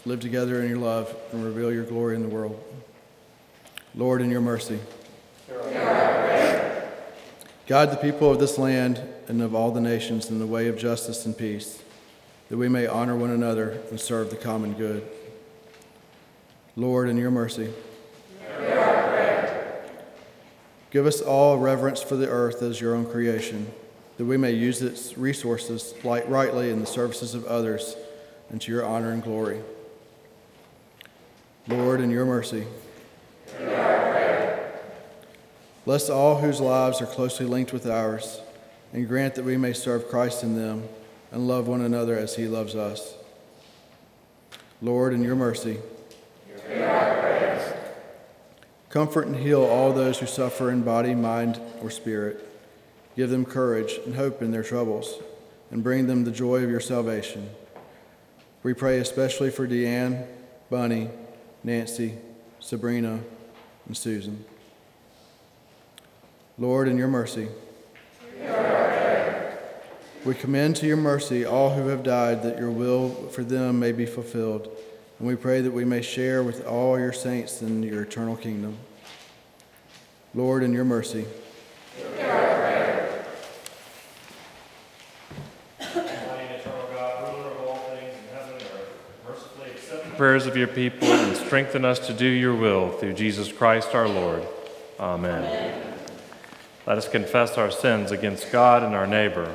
live 0.07 0.21
together 0.21 0.63
in 0.63 0.71
your 0.71 0.79
love, 0.79 1.15
and 1.31 1.45
reveal 1.45 1.71
your 1.71 1.85
glory 1.85 2.17
in 2.17 2.23
the 2.23 2.29
world. 2.29 2.59
Lord, 3.95 4.23
in 4.23 4.31
your 4.31 4.41
mercy. 4.41 4.79
Guide 7.67 7.91
the 7.91 7.99
people 8.01 8.31
of 8.31 8.39
this 8.39 8.57
land 8.57 8.99
and 9.29 9.43
of 9.43 9.55
all 9.55 9.71
the 9.71 9.83
nations 9.83 10.31
in 10.31 10.39
the 10.39 10.47
way 10.47 10.67
of 10.69 10.79
justice 10.79 11.27
and 11.27 11.37
peace, 11.37 11.83
that 12.49 12.57
we 12.57 12.71
may 12.71 12.87
honor 12.87 13.15
one 13.15 13.29
another 13.29 13.79
and 13.91 14.01
serve 14.01 14.31
the 14.31 14.37
common 14.37 14.73
good. 14.73 15.07
Lord, 16.77 17.11
in 17.11 17.19
your 17.19 17.31
mercy. 17.31 17.75
Give 20.95 21.07
us 21.07 21.21
all 21.21 21.59
reverence 21.59 22.01
for 22.01 22.15
the 22.15 22.29
earth 22.29 22.63
as 22.63 22.81
your 22.81 22.95
own 22.95 23.05
creation, 23.05 23.67
that 24.17 24.27
we 24.27 24.37
may 24.37 24.53
use 24.53 24.81
its 24.81 25.19
resources 25.19 25.93
rightly 26.05 26.71
in 26.71 26.79
the 26.79 26.87
services 26.87 27.35
of 27.35 27.45
others 27.47 27.97
and 28.49 28.63
to 28.63 28.71
your 28.71 28.87
honor 28.87 29.11
and 29.11 29.21
glory. 29.21 29.61
Lord, 31.67 32.01
in 32.01 32.13
your 32.13 32.25
mercy. 32.25 32.69
Bless 35.85 36.09
all 36.09 36.41
whose 36.41 36.61
lives 36.61 37.03
are 37.03 37.07
closely 37.07 37.45
linked 37.45 37.73
with 37.73 37.89
ours, 37.89 38.41
and 38.93 39.09
grant 39.09 39.35
that 39.35 39.45
we 39.45 39.57
may 39.57 39.73
serve 39.73 40.09
Christ 40.09 40.45
in 40.45 40.55
them 40.55 40.85
and 41.33 41.49
love 41.49 41.67
one 41.67 41.81
another 41.81 42.17
as 42.17 42.37
he 42.37 42.47
loves 42.47 42.77
us. 42.77 43.15
Lord, 44.81 45.13
in 45.13 45.25
your 45.25 45.35
mercy, 45.35 45.81
comfort 48.95 49.27
and 49.27 49.35
heal 49.35 49.65
all 49.65 49.93
those 49.93 50.21
who 50.21 50.27
suffer 50.27 50.71
in 50.71 50.81
body, 50.83 51.17
mind, 51.17 51.61
or 51.83 51.91
spirit. 51.91 52.49
Give 53.17 53.29
them 53.29 53.45
courage 53.45 53.99
and 54.07 54.15
hope 54.15 54.41
in 54.41 54.53
their 54.53 54.63
troubles, 54.63 55.21
and 55.73 55.83
bring 55.83 56.07
them 56.07 56.23
the 56.23 56.31
joy 56.31 56.63
of 56.63 56.71
your 56.71 56.79
salvation. 56.79 57.51
We 58.63 58.73
pray 58.73 59.01
especially 59.01 59.51
for 59.51 59.67
Deanne, 59.67 60.25
Bunny, 60.71 61.11
Nancy, 61.65 62.15
Sabrina, 62.61 63.19
and 63.87 63.97
Susan. 63.97 64.45
Lord, 66.57 66.87
in 66.87 66.97
your 66.97 67.09
mercy, 67.09 67.49
we 70.25 70.37
commend 70.37 70.77
to 70.77 70.87
your 70.87 70.97
mercy 70.97 71.45
all 71.45 71.75
who 71.75 71.89
have 71.89 72.05
died, 72.05 72.45
that 72.45 72.61
your 72.61 72.71
will 72.71 73.11
for 73.31 73.43
them 73.43 73.81
may 73.81 73.91
be 73.91 74.07
fulfilled. 74.07 74.69
And 75.19 75.29
we 75.29 75.37
pray 75.37 75.61
that 75.61 75.71
we 75.71 75.85
may 75.85 76.03
share 76.03 76.43
with 76.43 76.67
all 76.67 76.99
your 76.99 77.13
saints 77.13 77.63
in 77.63 77.83
your 77.83 78.03
eternal 78.03 78.37
kingdom. 78.37 78.77
Lord, 80.35 80.63
in 80.63 80.73
your 80.73 80.85
mercy. 80.85 81.27
prayers 90.17 90.47
of 90.47 90.57
your 90.57 90.69
people 90.69 91.09
and 91.09 91.37
strengthen 91.37 91.85
us 91.85 91.99
to 91.99 92.13
do 92.13 92.27
your 92.27 92.55
will 92.55 92.91
through 92.93 93.13
Jesus 93.13 93.51
Christ 93.51 93.95
our 93.95 94.09
Lord. 94.09 94.47
Amen. 95.01 95.45
Amen. 95.45 95.95
Let 96.87 96.99
us 96.99 97.09
confess 97.09 97.59
our 97.59 97.71
sins 97.71 98.13
against 98.13 98.53
God 98.53 98.83
and 98.83 98.95
our 98.95 99.07
neighbor. 99.07 99.55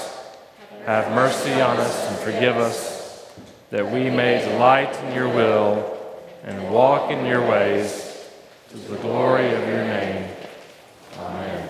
have 0.85 1.13
mercy 1.13 1.53
on 1.61 1.77
us 1.77 2.09
and 2.09 2.17
forgive 2.19 2.57
us, 2.57 3.31
that 3.69 3.89
we 3.89 4.09
may 4.09 4.43
delight 4.43 4.95
in 5.03 5.15
your 5.15 5.27
will 5.27 5.97
and 6.43 6.71
walk 6.71 7.11
in 7.11 7.25
your 7.25 7.47
ways 7.47 8.27
to 8.69 8.77
the 8.77 8.97
glory 8.97 9.47
of 9.53 9.67
your 9.67 9.83
name. 9.85 10.27
Amen. 11.19 11.69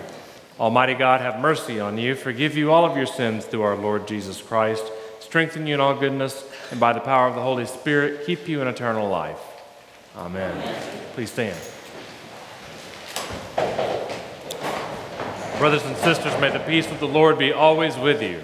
Almighty 0.58 0.94
God, 0.94 1.20
have 1.20 1.40
mercy 1.40 1.78
on 1.78 1.98
you, 1.98 2.14
forgive 2.14 2.56
you 2.56 2.72
all 2.72 2.84
of 2.84 2.96
your 2.96 3.06
sins 3.06 3.44
through 3.44 3.62
our 3.62 3.76
Lord 3.76 4.08
Jesus 4.08 4.40
Christ, 4.40 4.84
strengthen 5.20 5.66
you 5.66 5.74
in 5.74 5.80
all 5.80 5.94
goodness, 5.94 6.44
and 6.70 6.80
by 6.80 6.92
the 6.92 7.00
power 7.00 7.28
of 7.28 7.34
the 7.34 7.42
Holy 7.42 7.66
Spirit, 7.66 8.24
keep 8.26 8.48
you 8.48 8.62
in 8.62 8.68
eternal 8.68 9.08
life. 9.08 9.40
Amen. 10.16 10.76
Please 11.14 11.30
stand. 11.30 11.58
Brothers 15.58 15.84
and 15.84 15.96
sisters, 15.98 16.38
may 16.40 16.50
the 16.50 16.58
peace 16.60 16.90
of 16.90 16.98
the 16.98 17.06
Lord 17.06 17.38
be 17.38 17.52
always 17.52 17.96
with 17.96 18.22
you. 18.22 18.40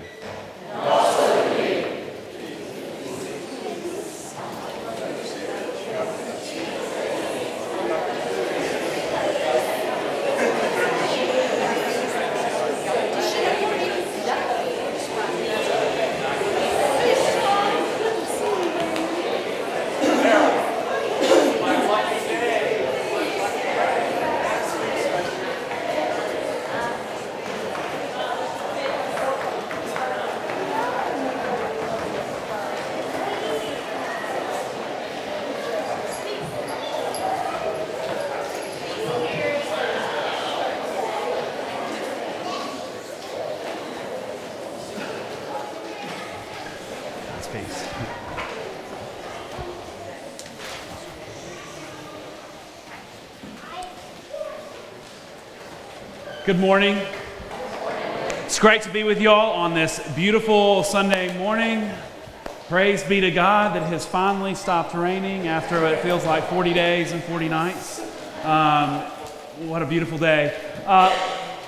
God's 47.38 47.48
peace. 47.48 47.85
Good 56.49 56.59
morning. 56.59 56.97
It's 58.47 58.59
great 58.59 58.81
to 58.81 58.89
be 58.89 59.05
with 59.05 59.21
y'all 59.21 59.53
on 59.53 59.75
this 59.75 60.01
beautiful 60.17 60.83
Sunday 60.83 61.37
morning. 61.37 61.91
Praise 62.71 63.05
be 63.05 63.21
to 63.21 63.31
God 63.31 63.77
that 63.77 63.83
it 63.83 63.89
has 63.89 64.07
finally 64.07 64.55
stopped 64.55 64.95
raining 64.95 65.47
after 65.47 65.83
what 65.83 65.93
it 65.93 65.99
feels 65.99 66.25
like 66.25 66.49
40 66.49 66.73
days 66.73 67.13
and 67.13 67.23
40 67.25 67.51
nights. 67.51 68.01
Um, 68.45 69.01
what 69.69 69.83
a 69.83 69.85
beautiful 69.85 70.17
day. 70.17 70.59
Uh, 70.87 71.15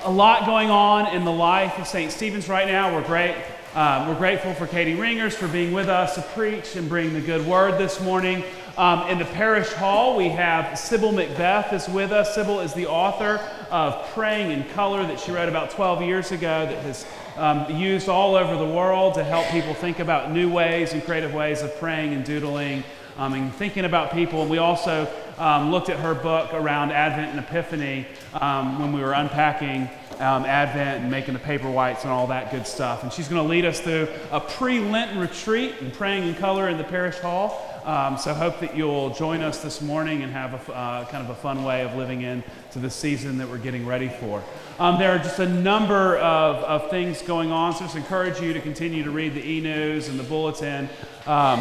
a 0.04 0.10
lot 0.10 0.46
going 0.46 0.70
on 0.70 1.14
in 1.14 1.26
the 1.26 1.30
life 1.30 1.78
of 1.78 1.86
St. 1.86 2.10
Stephen's 2.10 2.48
right 2.48 2.66
now. 2.66 2.94
We're 2.94 3.06
great. 3.06 3.36
Um, 3.74 4.08
we're 4.08 4.16
grateful 4.16 4.54
for 4.54 4.66
Katie 4.66 4.94
Ringers 4.94 5.36
for 5.36 5.46
being 5.46 5.74
with 5.74 5.90
us 5.90 6.14
to 6.14 6.22
preach 6.22 6.76
and 6.76 6.88
bring 6.88 7.12
the 7.12 7.20
good 7.20 7.46
word 7.46 7.76
this 7.76 8.00
morning. 8.00 8.42
Um, 8.80 9.06
in 9.10 9.18
the 9.18 9.26
parish 9.26 9.70
hall, 9.74 10.16
we 10.16 10.30
have 10.30 10.78
Sybil 10.78 11.12
Macbeth 11.12 11.74
is 11.74 11.86
with 11.86 12.12
us. 12.12 12.34
Sybil 12.34 12.60
is 12.60 12.72
the 12.72 12.86
author 12.86 13.38
of 13.70 14.08
Praying 14.14 14.52
in 14.52 14.66
Color 14.70 15.06
that 15.06 15.20
she 15.20 15.32
wrote 15.32 15.50
about 15.50 15.68
12 15.68 16.00
years 16.00 16.32
ago 16.32 16.64
that 16.64 16.82
has 16.84 17.04
um, 17.36 17.70
used 17.76 18.08
all 18.08 18.36
over 18.36 18.56
the 18.56 18.72
world 18.72 19.12
to 19.16 19.22
help 19.22 19.46
people 19.48 19.74
think 19.74 19.98
about 19.98 20.32
new 20.32 20.50
ways 20.50 20.94
and 20.94 21.04
creative 21.04 21.34
ways 21.34 21.60
of 21.60 21.78
praying 21.78 22.14
and 22.14 22.24
doodling 22.24 22.82
um, 23.18 23.34
and 23.34 23.52
thinking 23.56 23.84
about 23.84 24.12
people. 24.12 24.40
And 24.40 24.50
we 24.50 24.56
also 24.56 25.06
um, 25.36 25.70
looked 25.70 25.90
at 25.90 25.98
her 25.98 26.14
book 26.14 26.54
around 26.54 26.90
Advent 26.90 27.32
and 27.32 27.38
Epiphany 27.38 28.06
um, 28.32 28.80
when 28.80 28.94
we 28.94 29.02
were 29.02 29.12
unpacking 29.12 29.90
um, 30.20 30.46
Advent 30.46 31.02
and 31.02 31.10
making 31.10 31.34
the 31.34 31.40
paper 31.40 31.70
whites 31.70 32.04
and 32.04 32.12
all 32.12 32.26
that 32.28 32.50
good 32.50 32.66
stuff. 32.66 33.02
And 33.02 33.12
she's 33.12 33.28
going 33.28 33.42
to 33.42 33.48
lead 33.48 33.66
us 33.66 33.78
through 33.78 34.08
a 34.30 34.40
pre 34.40 34.80
Lenten 34.80 35.18
retreat 35.18 35.74
and 35.82 35.92
praying 35.92 36.26
in 36.26 36.34
color 36.34 36.70
in 36.70 36.78
the 36.78 36.84
parish 36.84 37.18
hall. 37.18 37.69
Um, 37.90 38.18
so 38.18 38.32
hope 38.32 38.60
that 38.60 38.76
you'll 38.76 39.10
join 39.10 39.42
us 39.42 39.64
this 39.64 39.80
morning 39.80 40.22
and 40.22 40.32
have 40.32 40.54
a, 40.68 40.72
uh, 40.72 41.04
kind 41.06 41.24
of 41.24 41.30
a 41.30 41.34
fun 41.34 41.64
way 41.64 41.82
of 41.82 41.96
living 41.96 42.22
in 42.22 42.44
to 42.70 42.78
the 42.78 42.88
season 42.88 43.36
that 43.38 43.48
we're 43.48 43.58
getting 43.58 43.84
ready 43.84 44.08
for. 44.08 44.44
Um, 44.78 44.96
there 44.96 45.10
are 45.10 45.18
just 45.18 45.40
a 45.40 45.48
number 45.48 46.16
of, 46.18 46.58
of 46.58 46.88
things 46.88 47.20
going 47.20 47.50
on, 47.50 47.72
so 47.72 47.80
just 47.80 47.96
encourage 47.96 48.40
you 48.40 48.52
to 48.52 48.60
continue 48.60 49.02
to 49.02 49.10
read 49.10 49.34
the 49.34 49.44
e-news 49.44 50.06
and 50.06 50.20
the 50.20 50.22
bulletin. 50.22 50.88
Um, 51.26 51.60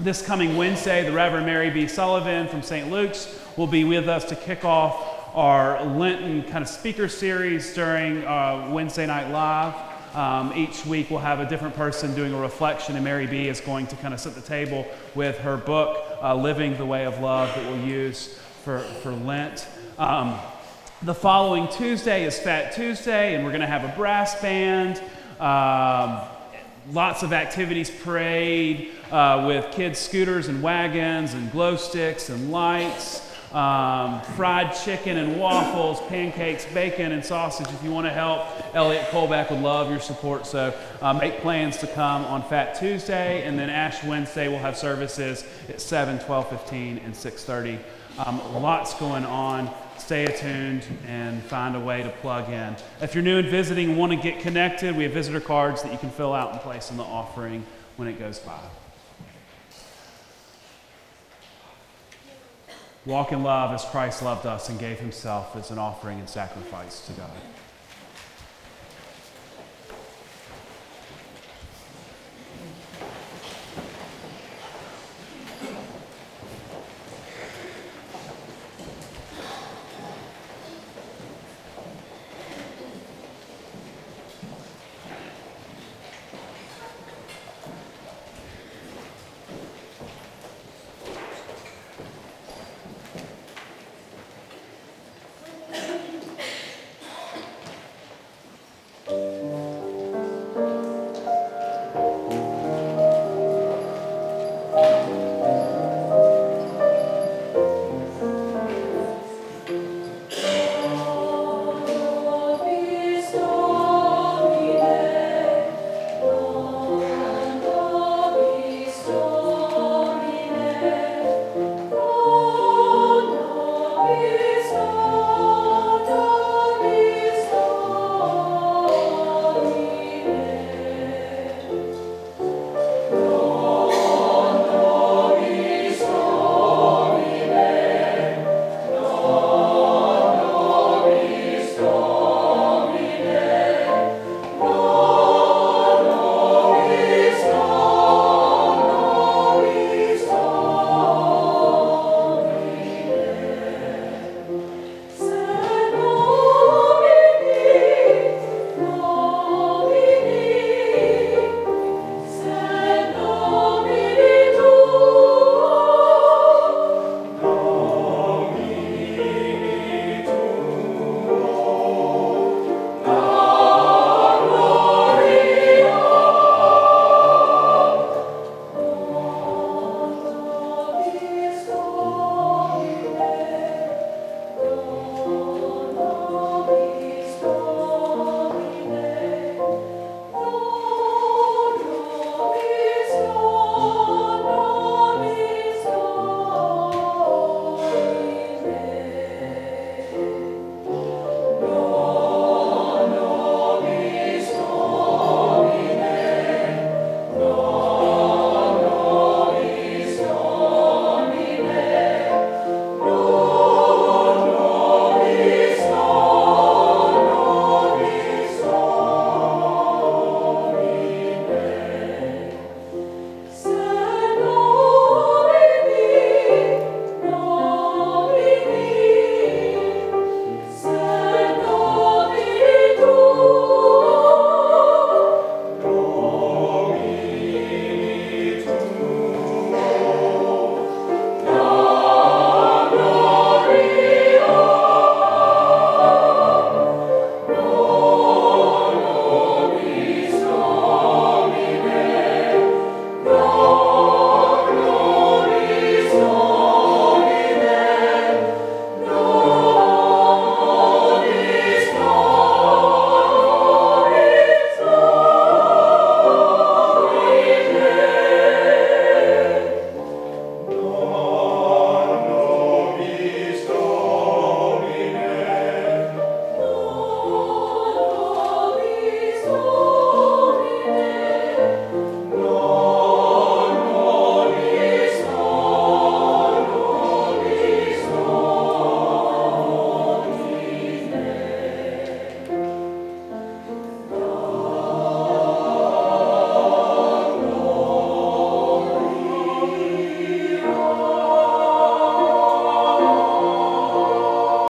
this 0.00 0.24
coming 0.24 0.56
Wednesday, 0.56 1.04
the 1.04 1.12
Reverend 1.12 1.44
Mary 1.44 1.68
Bea 1.68 1.86
Sullivan 1.86 2.48
from 2.48 2.62
St. 2.62 2.90
Luke's 2.90 3.38
will 3.58 3.66
be 3.66 3.84
with 3.84 4.08
us 4.08 4.24
to 4.30 4.36
kick 4.36 4.64
off 4.64 5.34
our 5.34 5.84
Lenten 5.84 6.44
kind 6.44 6.62
of 6.62 6.68
speaker 6.68 7.08
series 7.08 7.74
during 7.74 8.24
uh, 8.24 8.70
Wednesday 8.72 9.04
Night 9.04 9.30
Live. 9.30 9.91
Um, 10.14 10.52
each 10.54 10.84
week 10.84 11.08
we'll 11.08 11.20
have 11.20 11.40
a 11.40 11.48
different 11.48 11.74
person 11.74 12.14
doing 12.14 12.34
a 12.34 12.38
reflection, 12.38 12.96
and 12.96 13.04
Mary 13.04 13.26
Bea 13.26 13.48
is 13.48 13.62
going 13.62 13.86
to 13.86 13.96
kind 13.96 14.12
of 14.12 14.20
set 14.20 14.34
the 14.34 14.42
table 14.42 14.86
with 15.14 15.38
her 15.38 15.56
book, 15.56 16.04
uh, 16.22 16.34
Living 16.34 16.76
the 16.76 16.84
Way 16.84 17.06
of 17.06 17.18
Love, 17.20 17.48
that 17.54 17.64
we'll 17.64 17.82
use 17.82 18.38
for, 18.62 18.80
for 18.80 19.12
Lent. 19.12 19.66
Um, 19.96 20.38
the 21.00 21.14
following 21.14 21.66
Tuesday 21.68 22.24
is 22.24 22.38
Fat 22.38 22.74
Tuesday, 22.74 23.34
and 23.34 23.42
we're 23.42 23.52
going 23.52 23.62
to 23.62 23.66
have 23.66 23.84
a 23.84 23.96
brass 23.96 24.38
band. 24.42 25.02
Um, 25.40 26.20
lots 26.92 27.22
of 27.22 27.32
activities 27.32 27.90
parade 27.90 28.90
uh, 29.10 29.44
with 29.46 29.72
kids' 29.72 29.98
scooters 29.98 30.48
and 30.48 30.62
wagons 30.62 31.32
and 31.32 31.50
glow 31.52 31.76
sticks 31.76 32.28
and 32.28 32.52
lights. 32.52 33.31
Um, 33.54 34.22
fried 34.34 34.74
chicken 34.74 35.18
and 35.18 35.38
waffles, 35.38 36.00
pancakes, 36.08 36.64
bacon, 36.72 37.12
and 37.12 37.22
sausage. 37.22 37.68
If 37.68 37.84
you 37.84 37.90
want 37.90 38.06
to 38.06 38.12
help, 38.12 38.46
Elliot 38.74 39.08
Colback 39.10 39.50
would 39.50 39.60
love 39.60 39.90
your 39.90 40.00
support. 40.00 40.46
So 40.46 40.74
uh, 41.02 41.12
make 41.12 41.40
plans 41.40 41.76
to 41.78 41.86
come 41.86 42.24
on 42.24 42.42
Fat 42.42 42.78
Tuesday, 42.78 43.44
and 43.44 43.58
then 43.58 43.68
Ash 43.68 44.02
Wednesday 44.04 44.48
we'll 44.48 44.58
have 44.58 44.78
services 44.78 45.44
at 45.68 45.82
7, 45.82 46.18
12, 46.20 46.48
15, 46.48 46.98
and 47.04 47.14
6:30. 47.14 47.78
Um, 48.18 48.62
lots 48.62 48.94
going 48.94 49.26
on. 49.26 49.70
Stay 49.98 50.24
attuned 50.24 50.84
and 51.06 51.42
find 51.44 51.76
a 51.76 51.80
way 51.80 52.02
to 52.02 52.08
plug 52.08 52.48
in. 52.48 52.74
If 53.00 53.14
you're 53.14 53.22
new 53.22 53.38
and 53.38 53.48
visiting 53.48 53.96
want 53.96 54.12
to 54.12 54.16
get 54.16 54.40
connected, 54.40 54.96
we 54.96 55.04
have 55.04 55.12
visitor 55.12 55.40
cards 55.40 55.82
that 55.82 55.92
you 55.92 55.98
can 55.98 56.10
fill 56.10 56.32
out 56.32 56.52
and 56.52 56.60
place 56.60 56.90
in 56.90 56.96
the 56.96 57.04
offering 57.04 57.64
when 57.96 58.08
it 58.08 58.18
goes 58.18 58.38
by. 58.38 58.58
Walk 63.04 63.32
in 63.32 63.42
love 63.42 63.72
as 63.72 63.84
Christ 63.84 64.22
loved 64.22 64.46
us 64.46 64.68
and 64.68 64.78
gave 64.78 65.00
himself 65.00 65.56
as 65.56 65.72
an 65.72 65.78
offering 65.78 66.20
and 66.20 66.28
sacrifice 66.28 67.04
to 67.06 67.12
God. 67.14 67.30